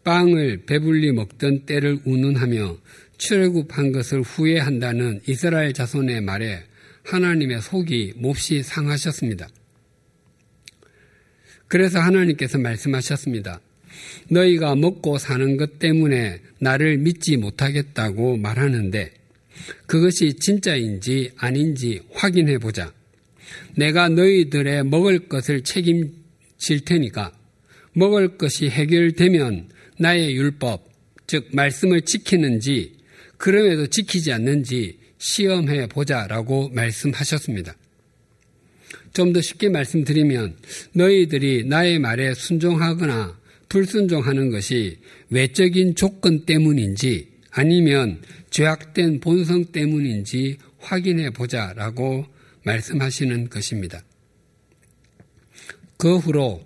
빵을 0.05 0.65
배불리 0.65 1.13
먹던 1.13 1.67
때를 1.67 2.01
운운하며 2.05 2.79
출애굽한 3.21 3.93
것을 3.93 4.23
후회한다는 4.23 5.21
이스라엘 5.29 5.73
자손의 5.75 6.23
말에 6.23 6.65
하나님의 7.05 7.61
속이 7.61 8.15
몹시 8.17 8.63
상하셨습니다. 8.63 9.49
그래서 11.69 12.01
하나님께서 12.01 12.59
말씀하셨습니다. 12.59 13.61
너희가 14.31 14.75
먹고 14.75 15.19
사는 15.19 15.57
것 15.57 15.79
때문에 15.79 16.41
나를 16.61 16.99
믿지 16.99 17.37
못하겠다고 17.37 18.39
말하는데 18.39 19.13
그것이 19.87 20.35
진짜인지 20.35 21.33
아닌지 21.37 22.01
확인해 22.13 22.59
보자. 22.59 22.93
내가 23.77 24.09
너희들의 24.09 24.85
먹을 24.85 25.29
것을 25.29 25.63
책임질 25.63 26.85
테니까 26.87 27.33
먹을 27.93 28.39
것이 28.39 28.71
해결되면 28.71 29.69
나의 29.99 30.35
율법, 30.37 30.89
즉 31.27 31.49
말씀을 31.53 32.03
지키는지 32.03 33.00
그럼에도 33.41 33.87
지키지 33.87 34.33
않는지 34.33 34.99
시험해 35.17 35.87
보자라고 35.87 36.69
말씀하셨습니다. 36.69 37.75
좀 39.15 39.33
더 39.33 39.41
쉽게 39.41 39.71
말씀드리면 39.71 40.57
너희들이 40.93 41.65
나의 41.65 41.99
말에 41.99 42.35
순종하거나 42.35 43.41
불순종하는 43.71 44.51
것이 44.51 44.99
외적인 45.31 45.95
조건 45.95 46.45
때문인지 46.45 47.31
아니면 47.51 48.21
죄악된 48.51 49.21
본성 49.21 49.73
때문인지 49.73 50.59
확인해 50.79 51.31
보자라고 51.31 52.27
말씀하시는 52.65 53.49
것입니다. 53.49 54.03
그 55.97 56.19
후로 56.19 56.63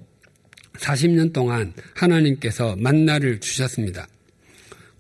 40년 0.75 1.33
동안 1.33 1.73
하나님께서 1.95 2.75
만나를 2.77 3.39
주셨습니다. 3.39 4.09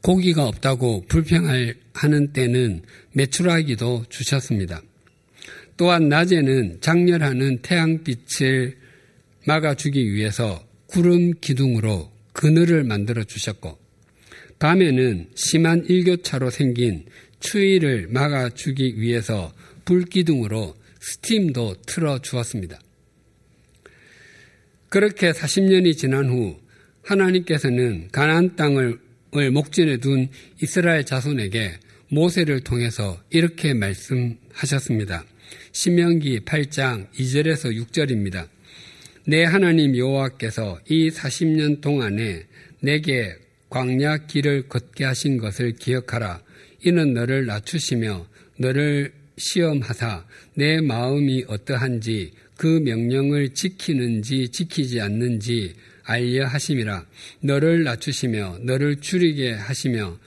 고기가 0.04 0.46
없다고 0.46 1.06
불평하는 1.08 2.32
때는 2.34 2.82
매출하기도 3.14 4.04
주셨습니다. 4.10 4.82
또한 5.78 6.10
낮에는 6.10 6.82
장렬하는 6.82 7.62
태양빛을 7.62 8.76
막아주기 9.46 10.12
위해서 10.12 10.62
구름 10.88 11.32
기둥으로 11.40 12.12
그늘을 12.34 12.84
만들어 12.84 13.24
주셨고, 13.24 13.78
밤에는 14.58 15.30
심한 15.34 15.86
일교차로 15.86 16.50
생긴 16.50 17.06
추위를 17.40 18.08
막아주기 18.10 19.00
위해서 19.00 19.54
불기둥으로 19.86 20.76
스팀도 21.00 21.76
틀어 21.86 22.18
주었습니다. 22.18 22.78
그렇게 24.90 25.32
40년이 25.32 25.96
지난 25.96 26.28
후 26.28 26.60
하나님께서는 27.02 28.08
가나안 28.12 28.54
땅을 28.56 29.03
목전에 29.42 29.96
둔 29.96 30.28
이스라엘 30.62 31.04
자손에게 31.04 31.72
모세를 32.08 32.60
통해서 32.60 33.20
이렇게 33.30 33.74
말씀하셨습니다. 33.74 35.24
신명기 35.72 36.40
8장 36.40 37.10
2절에서 37.12 37.76
6절입니다. 37.76 38.46
내 39.26 39.42
하나님 39.42 39.96
여호와께서 39.96 40.78
이 40.88 41.10
40년 41.10 41.80
동안에 41.80 42.44
내게 42.80 43.34
광야 43.70 44.26
길을 44.26 44.68
걷게 44.68 45.04
하신 45.04 45.38
것을 45.38 45.72
기억하라. 45.72 46.40
이는 46.84 47.14
너를 47.14 47.46
낮추시며 47.46 48.26
너를 48.58 49.12
시험하사 49.36 50.26
내 50.54 50.80
마음이 50.80 51.44
어떠한지 51.48 52.32
그 52.56 52.66
명령을 52.84 53.54
지키는지 53.54 54.48
지키지 54.50 55.00
않는지 55.00 55.74
알려 56.04 56.46
하심이라. 56.46 57.06
너를 57.40 57.84
낮추시며 57.84 58.58
너를 58.62 58.96
줄이게 59.00 59.52
하시며 59.52 60.18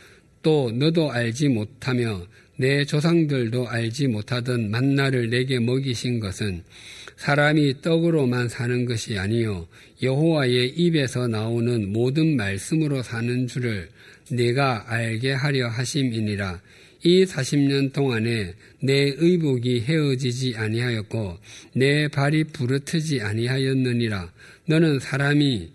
또 0.41 0.71
너도 0.71 1.11
알지 1.11 1.49
못하며 1.49 2.25
내 2.57 2.85
조상들도 2.85 3.67
알지 3.67 4.07
못하던 4.07 4.71
만나를 4.71 5.29
내게 5.29 5.59
먹이신 5.59 6.19
것은 6.19 6.63
사람이 7.17 7.81
떡으로만 7.81 8.49
사는 8.49 8.85
것이 8.85 9.17
아니요 9.17 9.67
여호와의 10.01 10.69
입에서 10.69 11.27
나오는 11.27 11.91
모든 11.91 12.35
말씀으로 12.35 13.03
사는 13.03 13.47
줄을 13.47 13.89
내가 14.29 14.85
알게 14.91 15.33
하려 15.33 15.67
하심이니라. 15.69 16.61
이 17.03 17.25
40년 17.25 17.93
동안에 17.93 18.53
내 18.81 19.13
의복이 19.17 19.81
헤어지지 19.81 20.55
아니하였고 20.57 21.37
내 21.73 22.07
발이 22.07 22.45
부르트지 22.45 23.21
아니하였느니라. 23.21 24.31
너는 24.67 24.99
사람이 24.99 25.71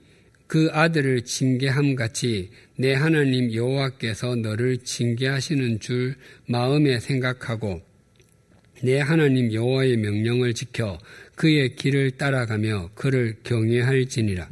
그 0.47 0.69
아들을 0.71 1.23
징계함 1.23 1.95
같이 1.95 2.51
내 2.77 2.93
하나님 2.93 3.55
여호와께서 3.55 4.37
너를 4.37 4.79
징계하시는 4.85 5.81
줄 5.81 6.15
마음에 6.47 7.01
생각하고 7.01 7.81
내 8.83 9.01
하나님 9.01 9.51
여호와의 9.51 9.97
명령을 9.97 10.53
지켜 10.53 10.99
그의 11.37 11.75
길을 11.77 12.13
따라가며 12.13 12.91
그를 12.95 13.37
경외할지니라. 13.45 14.51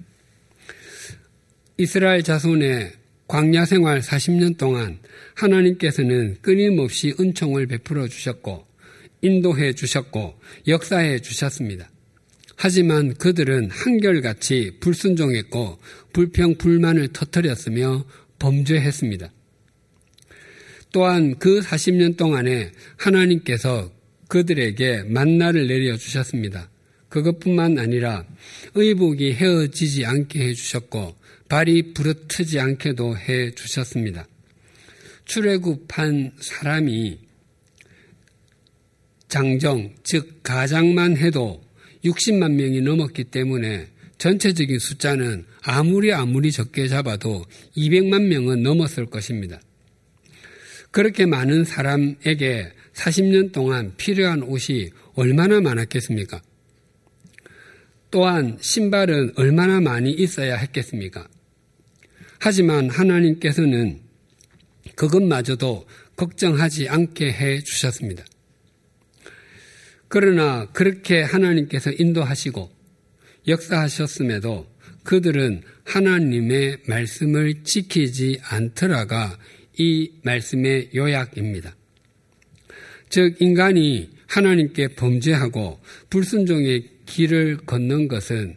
이스라엘 1.76 2.22
자손의 2.22 2.92
광야 3.26 3.66
생활 3.66 4.00
40년 4.00 4.56
동안 4.56 4.98
하나님께서는 5.34 6.38
끊임없이 6.40 7.14
은총을 7.20 7.66
베풀어 7.66 8.08
주셨고 8.08 8.66
인도해 9.20 9.74
주셨고 9.74 10.40
역사해 10.66 11.18
주셨습니다. 11.18 11.89
하지만 12.62 13.14
그들은 13.14 13.70
한결같이 13.70 14.72
불순종했고 14.80 15.78
불평 16.12 16.56
불만을 16.56 17.08
터뜨렸으며 17.08 18.04
범죄했습니다. 18.38 19.32
또한 20.92 21.38
그 21.38 21.60
40년 21.60 22.18
동안에 22.18 22.70
하나님께서 22.98 23.90
그들에게 24.28 25.04
만나를 25.04 25.68
내려 25.68 25.96
주셨습니다. 25.96 26.68
그것뿐만 27.08 27.78
아니라 27.78 28.26
의복이 28.74 29.32
헤어지지 29.32 30.04
않게 30.04 30.48
해 30.48 30.52
주셨고 30.52 31.16
발이 31.48 31.94
부르트지 31.94 32.60
않게도 32.60 33.16
해 33.16 33.52
주셨습니다. 33.52 34.28
출애굽한 35.24 36.32
사람이 36.38 37.20
장정, 39.28 39.94
즉 40.02 40.40
가장만 40.42 41.16
해도 41.16 41.62
60만 42.04 42.52
명이 42.52 42.80
넘었기 42.80 43.24
때문에 43.24 43.88
전체적인 44.18 44.78
숫자는 44.78 45.44
아무리 45.62 46.12
아무리 46.12 46.52
적게 46.52 46.88
잡아도 46.88 47.44
200만 47.76 48.26
명은 48.26 48.62
넘었을 48.62 49.06
것입니다. 49.06 49.60
그렇게 50.90 51.24
많은 51.24 51.64
사람에게 51.64 52.72
40년 52.92 53.52
동안 53.52 53.94
필요한 53.96 54.42
옷이 54.42 54.90
얼마나 55.14 55.60
많았겠습니까? 55.60 56.42
또한 58.10 58.58
신발은 58.60 59.34
얼마나 59.36 59.80
많이 59.80 60.10
있어야 60.10 60.56
했겠습니까? 60.56 61.28
하지만 62.40 62.90
하나님께서는 62.90 64.00
그것마저도 64.96 65.86
걱정하지 66.16 66.88
않게 66.88 67.32
해 67.32 67.60
주셨습니다. 67.60 68.24
그러나 70.10 70.66
그렇게 70.72 71.22
하나님께서 71.22 71.92
인도하시고 71.96 72.68
역사하셨음에도 73.46 74.66
그들은 75.04 75.62
하나님의 75.84 76.78
말씀을 76.88 77.62
지키지 77.62 78.40
않더라가 78.42 79.38
이 79.78 80.10
말씀의 80.24 80.90
요약입니다. 80.96 81.76
즉, 83.08 83.36
인간이 83.40 84.10
하나님께 84.26 84.88
범죄하고 84.96 85.78
불순종의 86.10 86.88
길을 87.06 87.58
걷는 87.58 88.08
것은 88.08 88.56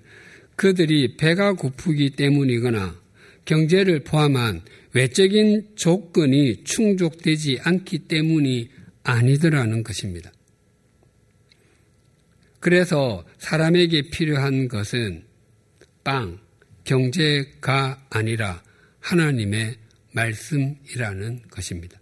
그들이 0.56 1.18
배가 1.18 1.54
고프기 1.54 2.12
때문이거나 2.16 3.00
경제를 3.46 4.00
포함한 4.00 4.63
외적인 4.94 5.68
조건이 5.76 6.63
충족되지 6.63 7.60
않기 7.62 8.00
때문이 8.08 8.70
아니더라는 9.04 9.84
것입니다. 9.84 10.33
그래서 12.63 13.26
사람에게 13.39 14.04
필요한 14.04 14.69
것은 14.69 15.26
빵, 16.02 16.39
경제가 16.86 18.06
아니라 18.10 18.63
하나님의 19.02 19.76
말씀이라는 20.13 21.41
것입니다. 21.52 21.99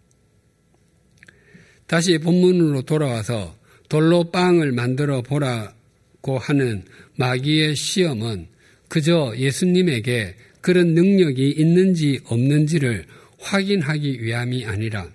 다시 1.88 2.20
본문으로 2.20 2.84
돌아와서 2.84 3.58
돌로 3.90 4.30
빵을 4.30 4.72
만들어 4.72 5.24
보라고 5.24 6.38
하는 6.38 6.86
마귀의 7.16 7.76
시험은 7.76 8.48
그저 8.88 9.34
예수님에게 9.36 10.36
그런 10.62 10.94
능력이 10.94 11.56
있는지 11.58 12.20
없는지를 12.26 13.08
확인하기 13.40 14.22
위함이 14.22 14.68
아니라 14.68 15.10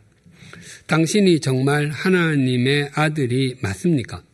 당신이 0.89 1.39
정말 1.39 1.91
하나님의 1.91 2.91
아들이 2.95 3.57
맞습니까? 3.61 4.25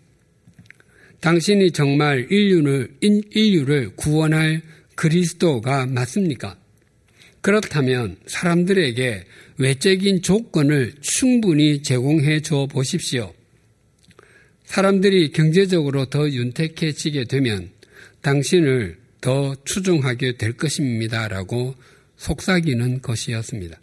당신이 1.22 1.70
정말 1.70 2.26
인류를, 2.30 2.96
인류를 3.00 3.94
구원할 3.94 4.60
그리스도가 4.96 5.86
맞습니까? 5.86 6.58
그렇다면 7.40 8.16
사람들에게 8.26 9.24
외적인 9.58 10.22
조건을 10.22 10.94
충분히 11.00 11.80
제공해 11.82 12.40
줘 12.40 12.66
보십시오. 12.66 13.32
사람들이 14.64 15.30
경제적으로 15.30 16.06
더 16.06 16.28
윤택해지게 16.28 17.24
되면 17.24 17.70
당신을 18.22 18.98
더 19.20 19.54
추종하게 19.64 20.36
될 20.36 20.54
것입니다. 20.54 21.28
라고 21.28 21.76
속삭이는 22.16 23.00
것이었습니다. 23.00 23.78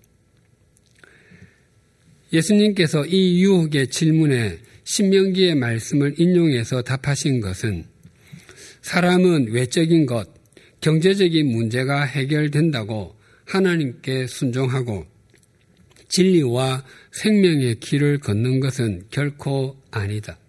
예수님께서 2.33 3.05
이 3.05 3.41
유혹의 3.41 3.87
질문에 3.87 4.59
신명기의 4.89 5.53
말씀을 5.53 6.15
인용해서 6.19 6.81
답하신 6.81 7.41
것은 7.41 7.85
사람은 8.81 9.51
외적인 9.51 10.07
것, 10.07 10.27
경제적인 10.81 11.45
문제가 11.45 12.05
해결된다고 12.05 13.15
하나님께 13.45 14.25
순종하고 14.25 15.05
진리와 16.07 16.83
생명의 17.11 17.79
길을 17.79 18.17
걷는 18.17 18.59
것은 18.61 19.03
결코 19.11 19.77
아니다. 19.91 20.39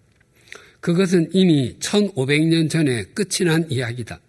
그것은 0.79 1.29
이미 1.33 1.77
1500년 1.77 2.67
전에 2.67 3.03
끝이 3.13 3.45
난 3.47 3.69
이야기다. 3.69 4.19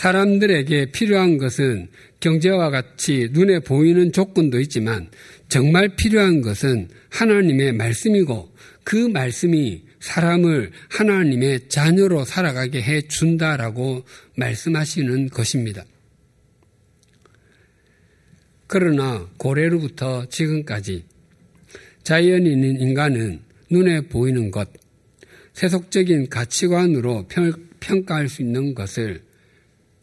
사람들에게 0.00 0.92
필요한 0.92 1.36
것은 1.36 1.88
경제와 2.20 2.70
같이 2.70 3.28
눈에 3.32 3.58
보이는 3.58 4.12
조건도 4.12 4.58
있지만 4.60 5.10
정말 5.48 5.94
필요한 5.94 6.40
것은 6.40 6.88
하나님의 7.10 7.74
말씀이고 7.74 8.50
그 8.82 8.96
말씀이 8.96 9.82
사람을 10.00 10.70
하나님의 10.88 11.68
자녀로 11.68 12.24
살아가게 12.24 12.80
해 12.80 13.02
준다라고 13.02 14.06
말씀하시는 14.36 15.28
것입니다. 15.28 15.84
그러나 18.68 19.28
고래로부터 19.36 20.30
지금까지 20.30 21.04
있는 22.46 22.80
인간은 22.80 23.40
눈에 23.70 24.00
보이는 24.08 24.50
것, 24.50 24.66
세속적인 25.52 26.30
가치관으로 26.30 27.28
평가할 27.80 28.30
수 28.30 28.40
있는 28.40 28.74
것을 28.74 29.28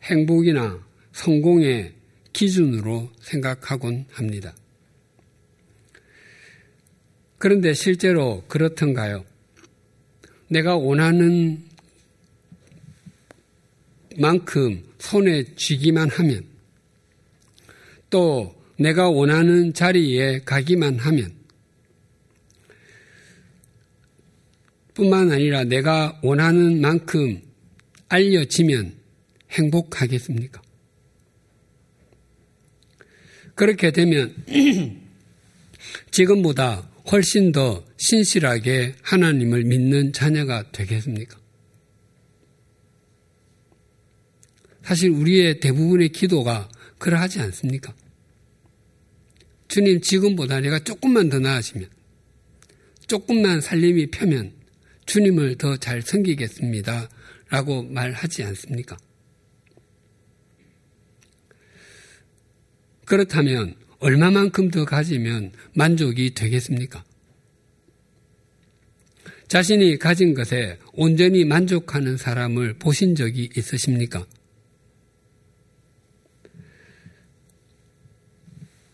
행복이나 0.08 0.84
성공의 1.12 1.94
기준으로 2.34 3.10
생각하곤 3.20 4.06
합니다. 4.12 4.56
그런데 7.38 7.74
실제로 7.74 8.44
그렇던가요? 8.48 9.26
내가 10.50 10.76
원하는 10.76 11.64
만큼 14.18 14.84
손에 14.98 15.44
쥐기만 15.56 16.10
하면 16.10 16.46
또 18.10 18.56
내가 18.80 19.10
원하는 19.10 19.74
자리에 19.74 20.42
가기만 20.46 20.98
하면 21.00 21.32
뿐만 24.94 25.32
아니라 25.32 25.64
내가 25.64 26.20
원하는 26.24 26.82
만큼 26.82 27.40
알려지면 28.10 28.97
행복하겠습니까? 29.52 30.62
그렇게 33.56 33.92
되면 33.92 34.36
지금보다 36.12 36.90
훨씬 37.12 37.52
더 37.52 37.84
신실하게 37.98 38.96
하나님을 39.02 39.64
믿는 39.64 40.14
자녀가 40.14 40.72
되겠습니까? 40.72 41.40
사실 44.84 45.10
우리의 45.10 45.60
대부분의 45.60 46.10
기도가 46.10 46.70
그러하지 46.98 47.40
않습니까? 47.40 47.94
주님 49.68 50.02
지금보다 50.02 50.60
내가 50.62 50.80
조금만 50.80 51.30
더 51.30 51.40
나아지면 51.40 51.90
조금만 53.08 53.62
살림이 53.62 54.08
펴면 54.12 54.54
주님을 55.06 55.58
더 55.58 55.78
잘 55.78 56.02
섬기겠습니다. 56.02 57.10
라고 57.50 57.84
말하지 57.84 58.44
않습니까? 58.44 58.98
그렇다면 63.08 63.74
얼마만큼 64.00 64.70
더 64.70 64.84
가지면 64.84 65.54
만족이 65.74 66.34
되겠습니까? 66.34 67.04
자신이 69.48 69.98
가진 69.98 70.34
것에 70.34 70.78
온전히 70.92 71.46
만족하는 71.46 72.18
사람을 72.18 72.74
보신 72.74 73.16
적이 73.16 73.50
있으십니까? 73.56 74.28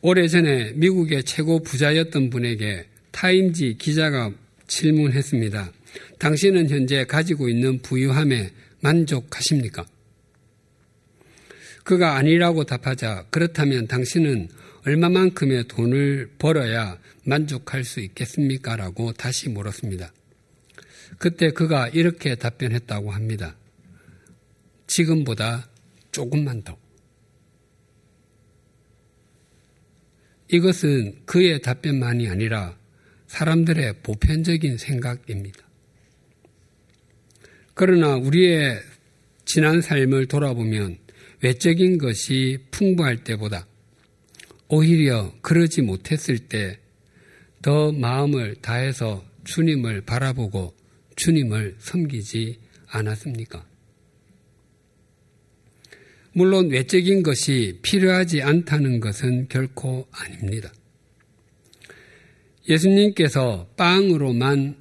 오래전에 0.01 0.73
미국의 0.73 1.23
최고 1.23 1.63
부자였던 1.63 2.29
분에게 2.29 2.85
타임지 3.09 3.77
기자가 3.79 4.31
질문했습니다. 4.67 5.71
당신은 6.19 6.69
현재 6.69 7.03
가지고 7.05 7.49
있는 7.49 7.81
부유함에 7.81 8.51
만족하십니까? 8.79 9.85
그가 11.83 12.15
아니라고 12.15 12.63
답하자 12.63 13.27
그렇다면 13.29 13.87
당신은 13.87 14.49
얼마만큼의 14.85 15.67
돈을 15.67 16.31
벌어야 16.37 16.97
만족할 17.25 17.83
수 17.83 17.99
있겠습니까? 17.99 18.75
라고 18.75 19.13
다시 19.13 19.49
물었습니다. 19.49 20.11
그때 21.17 21.51
그가 21.51 21.87
이렇게 21.89 22.35
답변했다고 22.35 23.11
합니다. 23.11 23.55
지금보다 24.87 25.69
조금만 26.11 26.63
더. 26.63 26.77
이것은 30.51 31.25
그의 31.25 31.61
답변만이 31.61 32.29
아니라 32.29 32.77
사람들의 33.27 34.01
보편적인 34.03 34.77
생각입니다. 34.77 35.59
그러나 37.73 38.15
우리의 38.17 38.79
지난 39.45 39.81
삶을 39.81 40.27
돌아보면 40.27 41.02
외적인 41.43 41.99
것이 41.99 42.57
풍부할 42.71 43.23
때보다 43.23 43.67
오히려 44.67 45.31
그러지 45.41 45.83
못했을 45.83 46.39
때 46.39 46.83
더 47.63 47.93
마음을 47.93 48.55
다해서 48.55 49.25
주님을 49.45 50.01
바라보고 50.01 50.75
주님을 51.15 51.77
섬기지 51.79 52.59
않았습니까? 52.87 53.65
물론 56.33 56.69
외적인 56.69 57.23
것이 57.23 57.79
필요하지 57.81 58.41
않다는 58.41 58.99
것은 58.99 59.47
결코 59.47 60.07
아닙니다. 60.11 60.73
예수님께서 62.67 63.69
빵으로만 63.77 64.75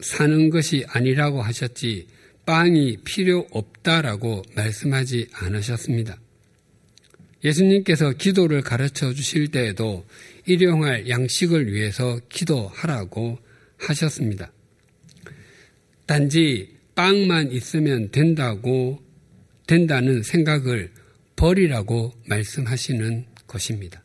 사는 0.00 0.50
것이 0.50 0.84
아니라고 0.88 1.40
하셨지 1.40 2.08
빵이 2.48 2.96
필요 3.04 3.46
없다라고 3.50 4.42
말씀하지 4.56 5.28
않으셨습니다. 5.34 6.18
예수님께서 7.44 8.12
기도를 8.12 8.62
가르쳐 8.62 9.12
주실 9.12 9.48
때에도 9.48 10.06
일용할 10.46 11.10
양식을 11.10 11.70
위해서 11.70 12.18
기도하라고 12.30 13.38
하셨습니다. 13.76 14.50
단지 16.06 16.74
빵만 16.94 17.52
있으면 17.52 18.10
된다고 18.10 19.02
된다는 19.66 20.22
생각을 20.22 20.90
버리라고 21.36 22.14
말씀하시는 22.28 23.26
것입니다. 23.46 24.02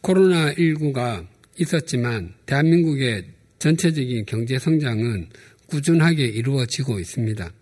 코로나19가 0.00 1.26
있었지만 1.58 2.32
대한민국의 2.46 3.26
전체적인 3.58 4.24
경제 4.24 4.58
성장은 4.58 5.28
꾸준하게 5.70 6.26
이루어지고 6.26 7.00
있습니다. 7.00 7.52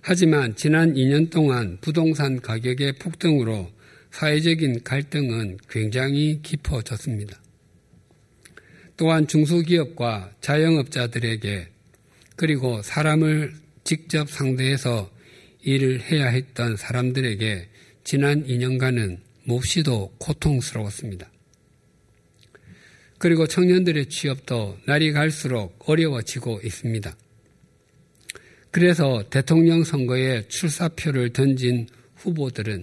하지만 0.00 0.56
지난 0.56 0.94
2년 0.94 1.30
동안 1.30 1.78
부동산 1.80 2.40
가격의 2.40 2.94
폭등으로 2.94 3.70
사회적인 4.10 4.82
갈등은 4.82 5.58
굉장히 5.68 6.40
깊어졌습니다. 6.42 7.40
또한 8.96 9.26
중소기업과 9.26 10.32
자영업자들에게 10.40 11.68
그리고 12.36 12.82
사람을 12.82 13.54
직접 13.84 14.30
상대해서 14.30 15.10
일을 15.62 16.02
해야 16.02 16.28
했던 16.28 16.76
사람들에게 16.76 17.68
지난 18.04 18.46
2년간은 18.46 19.18
몹시도 19.44 20.14
고통스러웠습니다. 20.18 21.31
그리고 23.22 23.46
청년들의 23.46 24.06
취업도 24.06 24.78
날이 24.84 25.12
갈수록 25.12 25.78
어려워지고 25.88 26.58
있습니다. 26.64 27.16
그래서 28.72 29.22
대통령 29.30 29.84
선거에 29.84 30.48
출사표를 30.48 31.32
던진 31.32 31.86
후보들은 32.16 32.82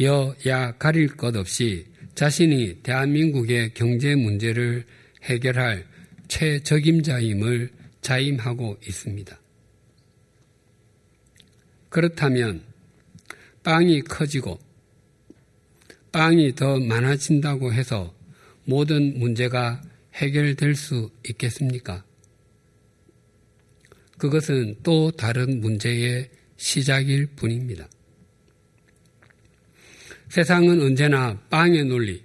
여야 0.00 0.72
가릴 0.78 1.16
것 1.16 1.36
없이 1.36 1.86
자신이 2.16 2.80
대한민국의 2.82 3.74
경제 3.74 4.16
문제를 4.16 4.84
해결할 5.22 5.86
최적임자임을 6.26 7.70
자임하고 8.00 8.78
있습니다. 8.84 9.38
그렇다면 11.88 12.62
빵이 13.62 14.00
커지고 14.00 14.58
빵이 16.10 16.56
더 16.56 16.80
많아진다고 16.80 17.72
해서 17.72 18.15
모든 18.66 19.18
문제가 19.18 19.80
해결될 20.14 20.74
수 20.74 21.10
있겠습니까? 21.28 22.04
그것은 24.18 24.76
또 24.82 25.10
다른 25.10 25.60
문제의 25.60 26.30
시작일 26.56 27.26
뿐입니다. 27.36 27.88
세상은 30.28 30.82
언제나 30.82 31.38
빵의 31.50 31.84
논리, 31.84 32.22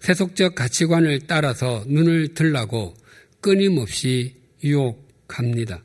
세속적 0.00 0.54
가치관을 0.54 1.20
따라서 1.26 1.84
눈을 1.88 2.34
들라고 2.34 2.94
끊임없이 3.40 4.36
유혹합니다. 4.62 5.82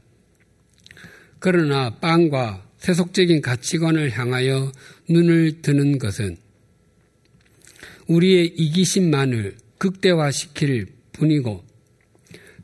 그러나 1.39 1.95
빵과 1.99 2.69
세속적인 2.77 3.41
가치관을 3.41 4.11
향하여 4.11 4.71
눈을 5.09 5.61
드는 5.61 5.97
것은 5.97 6.37
우리의 8.11 8.47
이기심만을 8.57 9.55
극대화시킬 9.77 10.87
뿐이고 11.13 11.63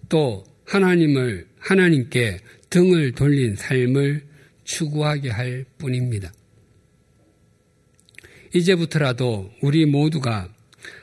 또 0.10 0.44
하나님을 0.66 1.48
하나님께 1.58 2.40
등을 2.70 3.14
돌린 3.14 3.56
삶을 3.56 4.24
추구하게 4.66 5.30
할 5.30 5.66
뿐입니다. 5.78 6.34
이제부터라도 8.54 9.52
우리 9.62 9.86
모두가 9.86 10.54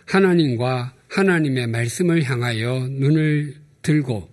하나님과 0.07 0.95
하나님의 1.09 1.67
말씀을 1.69 2.23
향하여 2.25 2.89
눈을 2.91 3.57
들고 3.81 4.29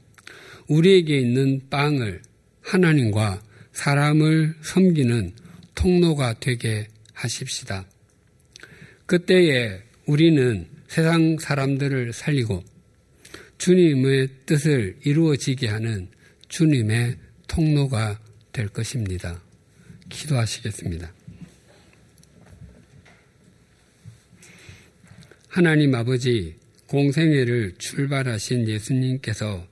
우리에게 0.68 1.20
있는 1.20 1.62
빵을 1.70 2.22
하나님과 2.62 3.42
사람을 3.72 4.56
섬기는 4.62 5.34
통로가 5.76 6.36
되게 6.40 6.88
하십시다. 7.14 7.86
그때에 9.06 9.91
우리는 10.06 10.68
세상 10.88 11.38
사람들을 11.38 12.14
살리고 12.14 12.64
주님의 13.58 14.28
뜻을 14.46 14.98
이루어지게 15.04 15.68
하는 15.68 16.08
주님의 16.48 17.18
통로가 17.48 18.20
될 18.52 18.68
것입니다. 18.68 19.42
기도하시겠습니다. 20.10 21.14
하나님 25.48 25.94
아버지, 25.96 26.56
공생애를 26.88 27.76
출발하신 27.78 28.68
예수님께서 28.68 29.68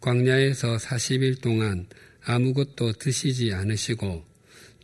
광야에서 0.00 0.76
40일 0.76 1.40
동안 1.40 1.86
아무것도 2.24 2.92
드시지 2.94 3.52
않으시고 3.52 4.24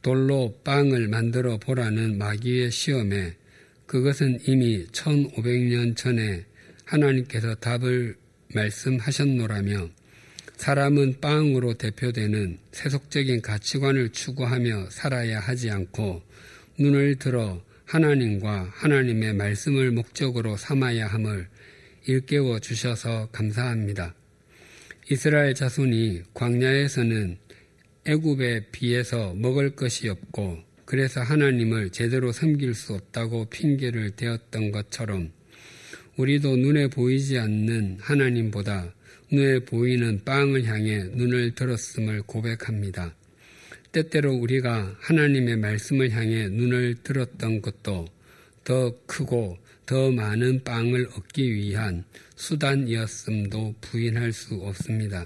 돌로 0.03 0.61
빵을 0.65 1.09
만들어 1.09 1.59
보라는 1.59 2.19
마귀의 2.19 2.71
시험에 2.71 3.37
그것은 3.91 4.39
이미 4.47 4.87
1500년 4.93 5.97
전에 5.97 6.45
하나님께서 6.85 7.57
답을 7.57 8.15
말씀하셨노라며 8.55 9.91
사람은 10.57 11.19
빵으로 11.21 11.75
대표되는 11.75 12.59
세속적인 12.71 13.43
가치관을 13.43 14.11
추구하며 14.11 14.91
살아야 14.91 15.41
하지 15.41 15.73
않고 15.73 16.23
눈을 16.79 17.17
들어 17.17 17.61
하나님과 17.85 18.71
하나님의 18.75 19.35
말씀을 19.35 19.91
목적으로 19.91 20.57
삼아야 20.57 21.09
함을 21.09 21.49
일깨워 22.07 22.61
주셔서 22.61 23.29
감사합니다. 23.33 24.15
이스라엘 25.11 25.53
자손이 25.55 26.23
광야에서는 26.35 27.39
애굽에 28.07 28.67
비해서 28.71 29.35
먹을 29.35 29.75
것이 29.75 30.09
없고 30.09 30.70
그래서 30.91 31.21
하나님을 31.21 31.91
제대로 31.91 32.33
섬길 32.33 32.75
수 32.75 32.95
없다고 32.95 33.45
핑계를 33.45 34.11
대었던 34.11 34.73
것처럼 34.73 35.31
우리도 36.17 36.57
눈에 36.57 36.89
보이지 36.89 37.39
않는 37.39 37.99
하나님보다 38.01 38.93
눈에 39.31 39.61
보이는 39.61 40.21
빵을 40.25 40.65
향해 40.65 41.05
눈을 41.13 41.55
들었음을 41.55 42.23
고백합니다. 42.23 43.15
때때로 43.93 44.35
우리가 44.35 44.97
하나님의 44.99 45.59
말씀을 45.59 46.11
향해 46.11 46.49
눈을 46.49 46.97
들었던 47.05 47.63
것도 47.63 48.07
더 48.65 48.93
크고 49.07 49.59
더 49.87 50.11
많은 50.11 50.65
빵을 50.65 51.07
얻기 51.17 51.55
위한 51.55 52.03
수단이었음도 52.35 53.77
부인할 53.81 54.33
수 54.33 54.57
없습니다. 54.57 55.25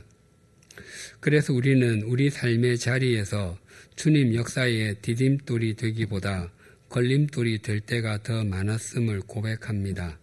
그래서 1.21 1.55
우리는 1.55 2.03
우리 2.03 2.29
삶의 2.29 2.77
자리에서 2.77 3.57
주님 3.97 4.35
역사의 4.35 4.97
디딤돌이 5.03 5.77
되기보다 5.77 6.51
걸림돌이 6.89 7.63
될 7.63 7.81
때가 7.81 8.23
더 8.23 8.45
많았음을 8.45 9.21
고백합니다. 9.21 10.19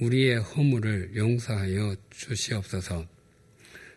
우리의 0.00 0.40
허물을 0.40 1.12
용서하여 1.14 1.96
주시옵소서. 2.10 3.06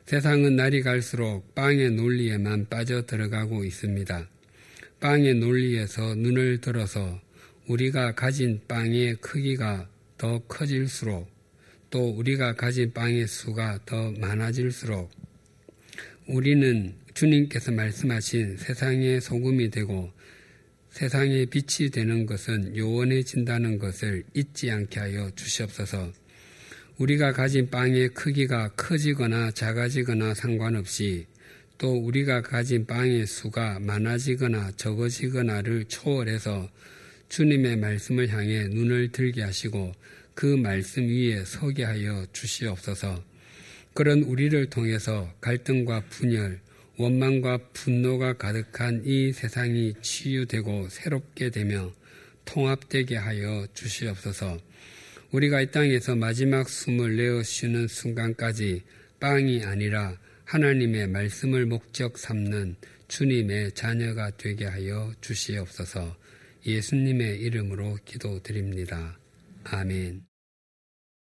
세상은 0.05 0.55
날이 0.55 0.82
갈수록 0.82 1.53
빵의 1.55 1.91
논리에만 1.91 2.68
빠져 2.70 3.05
들어가고 3.05 3.64
있습니다. 3.64 4.30
빵의 4.99 5.36
논리에서 5.36 6.16
눈을 6.16 6.62
들어서 6.62 7.20
우리가 7.68 8.14
가진 8.14 8.62
빵의 8.68 9.16
크기가 9.22 9.89
더 10.18 10.39
커질수록 10.47 11.30
또 11.89 12.10
우리가 12.10 12.53
가진 12.53 12.93
빵의 12.93 13.28
수가 13.28 13.80
더 13.86 14.12
많아질수록 14.12 15.12
우리는 16.28 16.93
주님께서 17.20 17.74
말씀하신 17.74 18.56
세상의 18.56 19.20
소금이 19.20 19.72
되고 19.72 20.10
세상의 20.92 21.48
빛이 21.48 21.90
되는 21.90 22.26
것은 22.26 22.78
요원해진다는 22.78 23.78
것을 23.78 24.24
잊지 24.34 24.72
않게 24.72 25.02
하여 25.02 25.30
주시옵소서. 25.36 26.14
우리가 26.98 27.34
가진 27.34 27.70
빵의 27.70 28.14
크기가 28.14 28.70
커지거나 28.70 29.52
작아지거나 29.52 30.34
상관없이 30.34 31.26
또 31.78 31.92
우리가 31.92 32.42
가진 32.42 32.86
빵의 32.86 33.28
수가 33.28 33.80
많아지거나 33.82 34.72
적어지거나를 34.78 35.86
초월해서 35.90 36.70
주님의 37.28 37.76
말씀을 37.80 38.30
향해 38.30 38.70
눈을 38.70 39.12
들게 39.12 39.42
하시고 39.42 39.92
그 40.34 40.46
말씀 40.46 41.04
위에 41.04 41.44
서게 41.44 41.84
하여 41.84 42.26
주시옵소서. 42.32 43.22
그런 43.94 44.24
우리를 44.24 44.70
통해서 44.70 45.30
갈등과 45.42 46.06
분열, 46.10 46.62
원망과 47.00 47.60
분노가 47.72 48.34
가득한 48.34 49.04
이 49.06 49.32
세상이 49.32 49.93
치유되고 50.02 50.89
새롭게 50.89 51.50
되며 51.50 51.93
통합되게 52.43 53.16
하여 53.16 53.66
주시옵소서. 53.74 54.60
우리가 55.32 55.62
이 55.62 55.72
땅에서 55.72 56.16
마지막 56.16 56.68
숨을 56.68 57.16
내어 57.16 57.41
쉬는 57.41 57.88
순간까지 57.88 58.84
빵이 59.22 59.64
아니라 59.64 60.18
하나님의 60.43 61.08
말씀을 61.08 61.66
목적 61.68 62.18
삼는 62.18 62.76
주님의 63.08 63.72
자녀가 63.74 64.32
되게 64.36 64.66
하여 64.66 65.14
주시옵소서 65.22 66.18
예수님의 66.66 67.39
이름으로 67.39 67.97
기도드립니다. 68.04 69.18
아멘. 69.64 70.29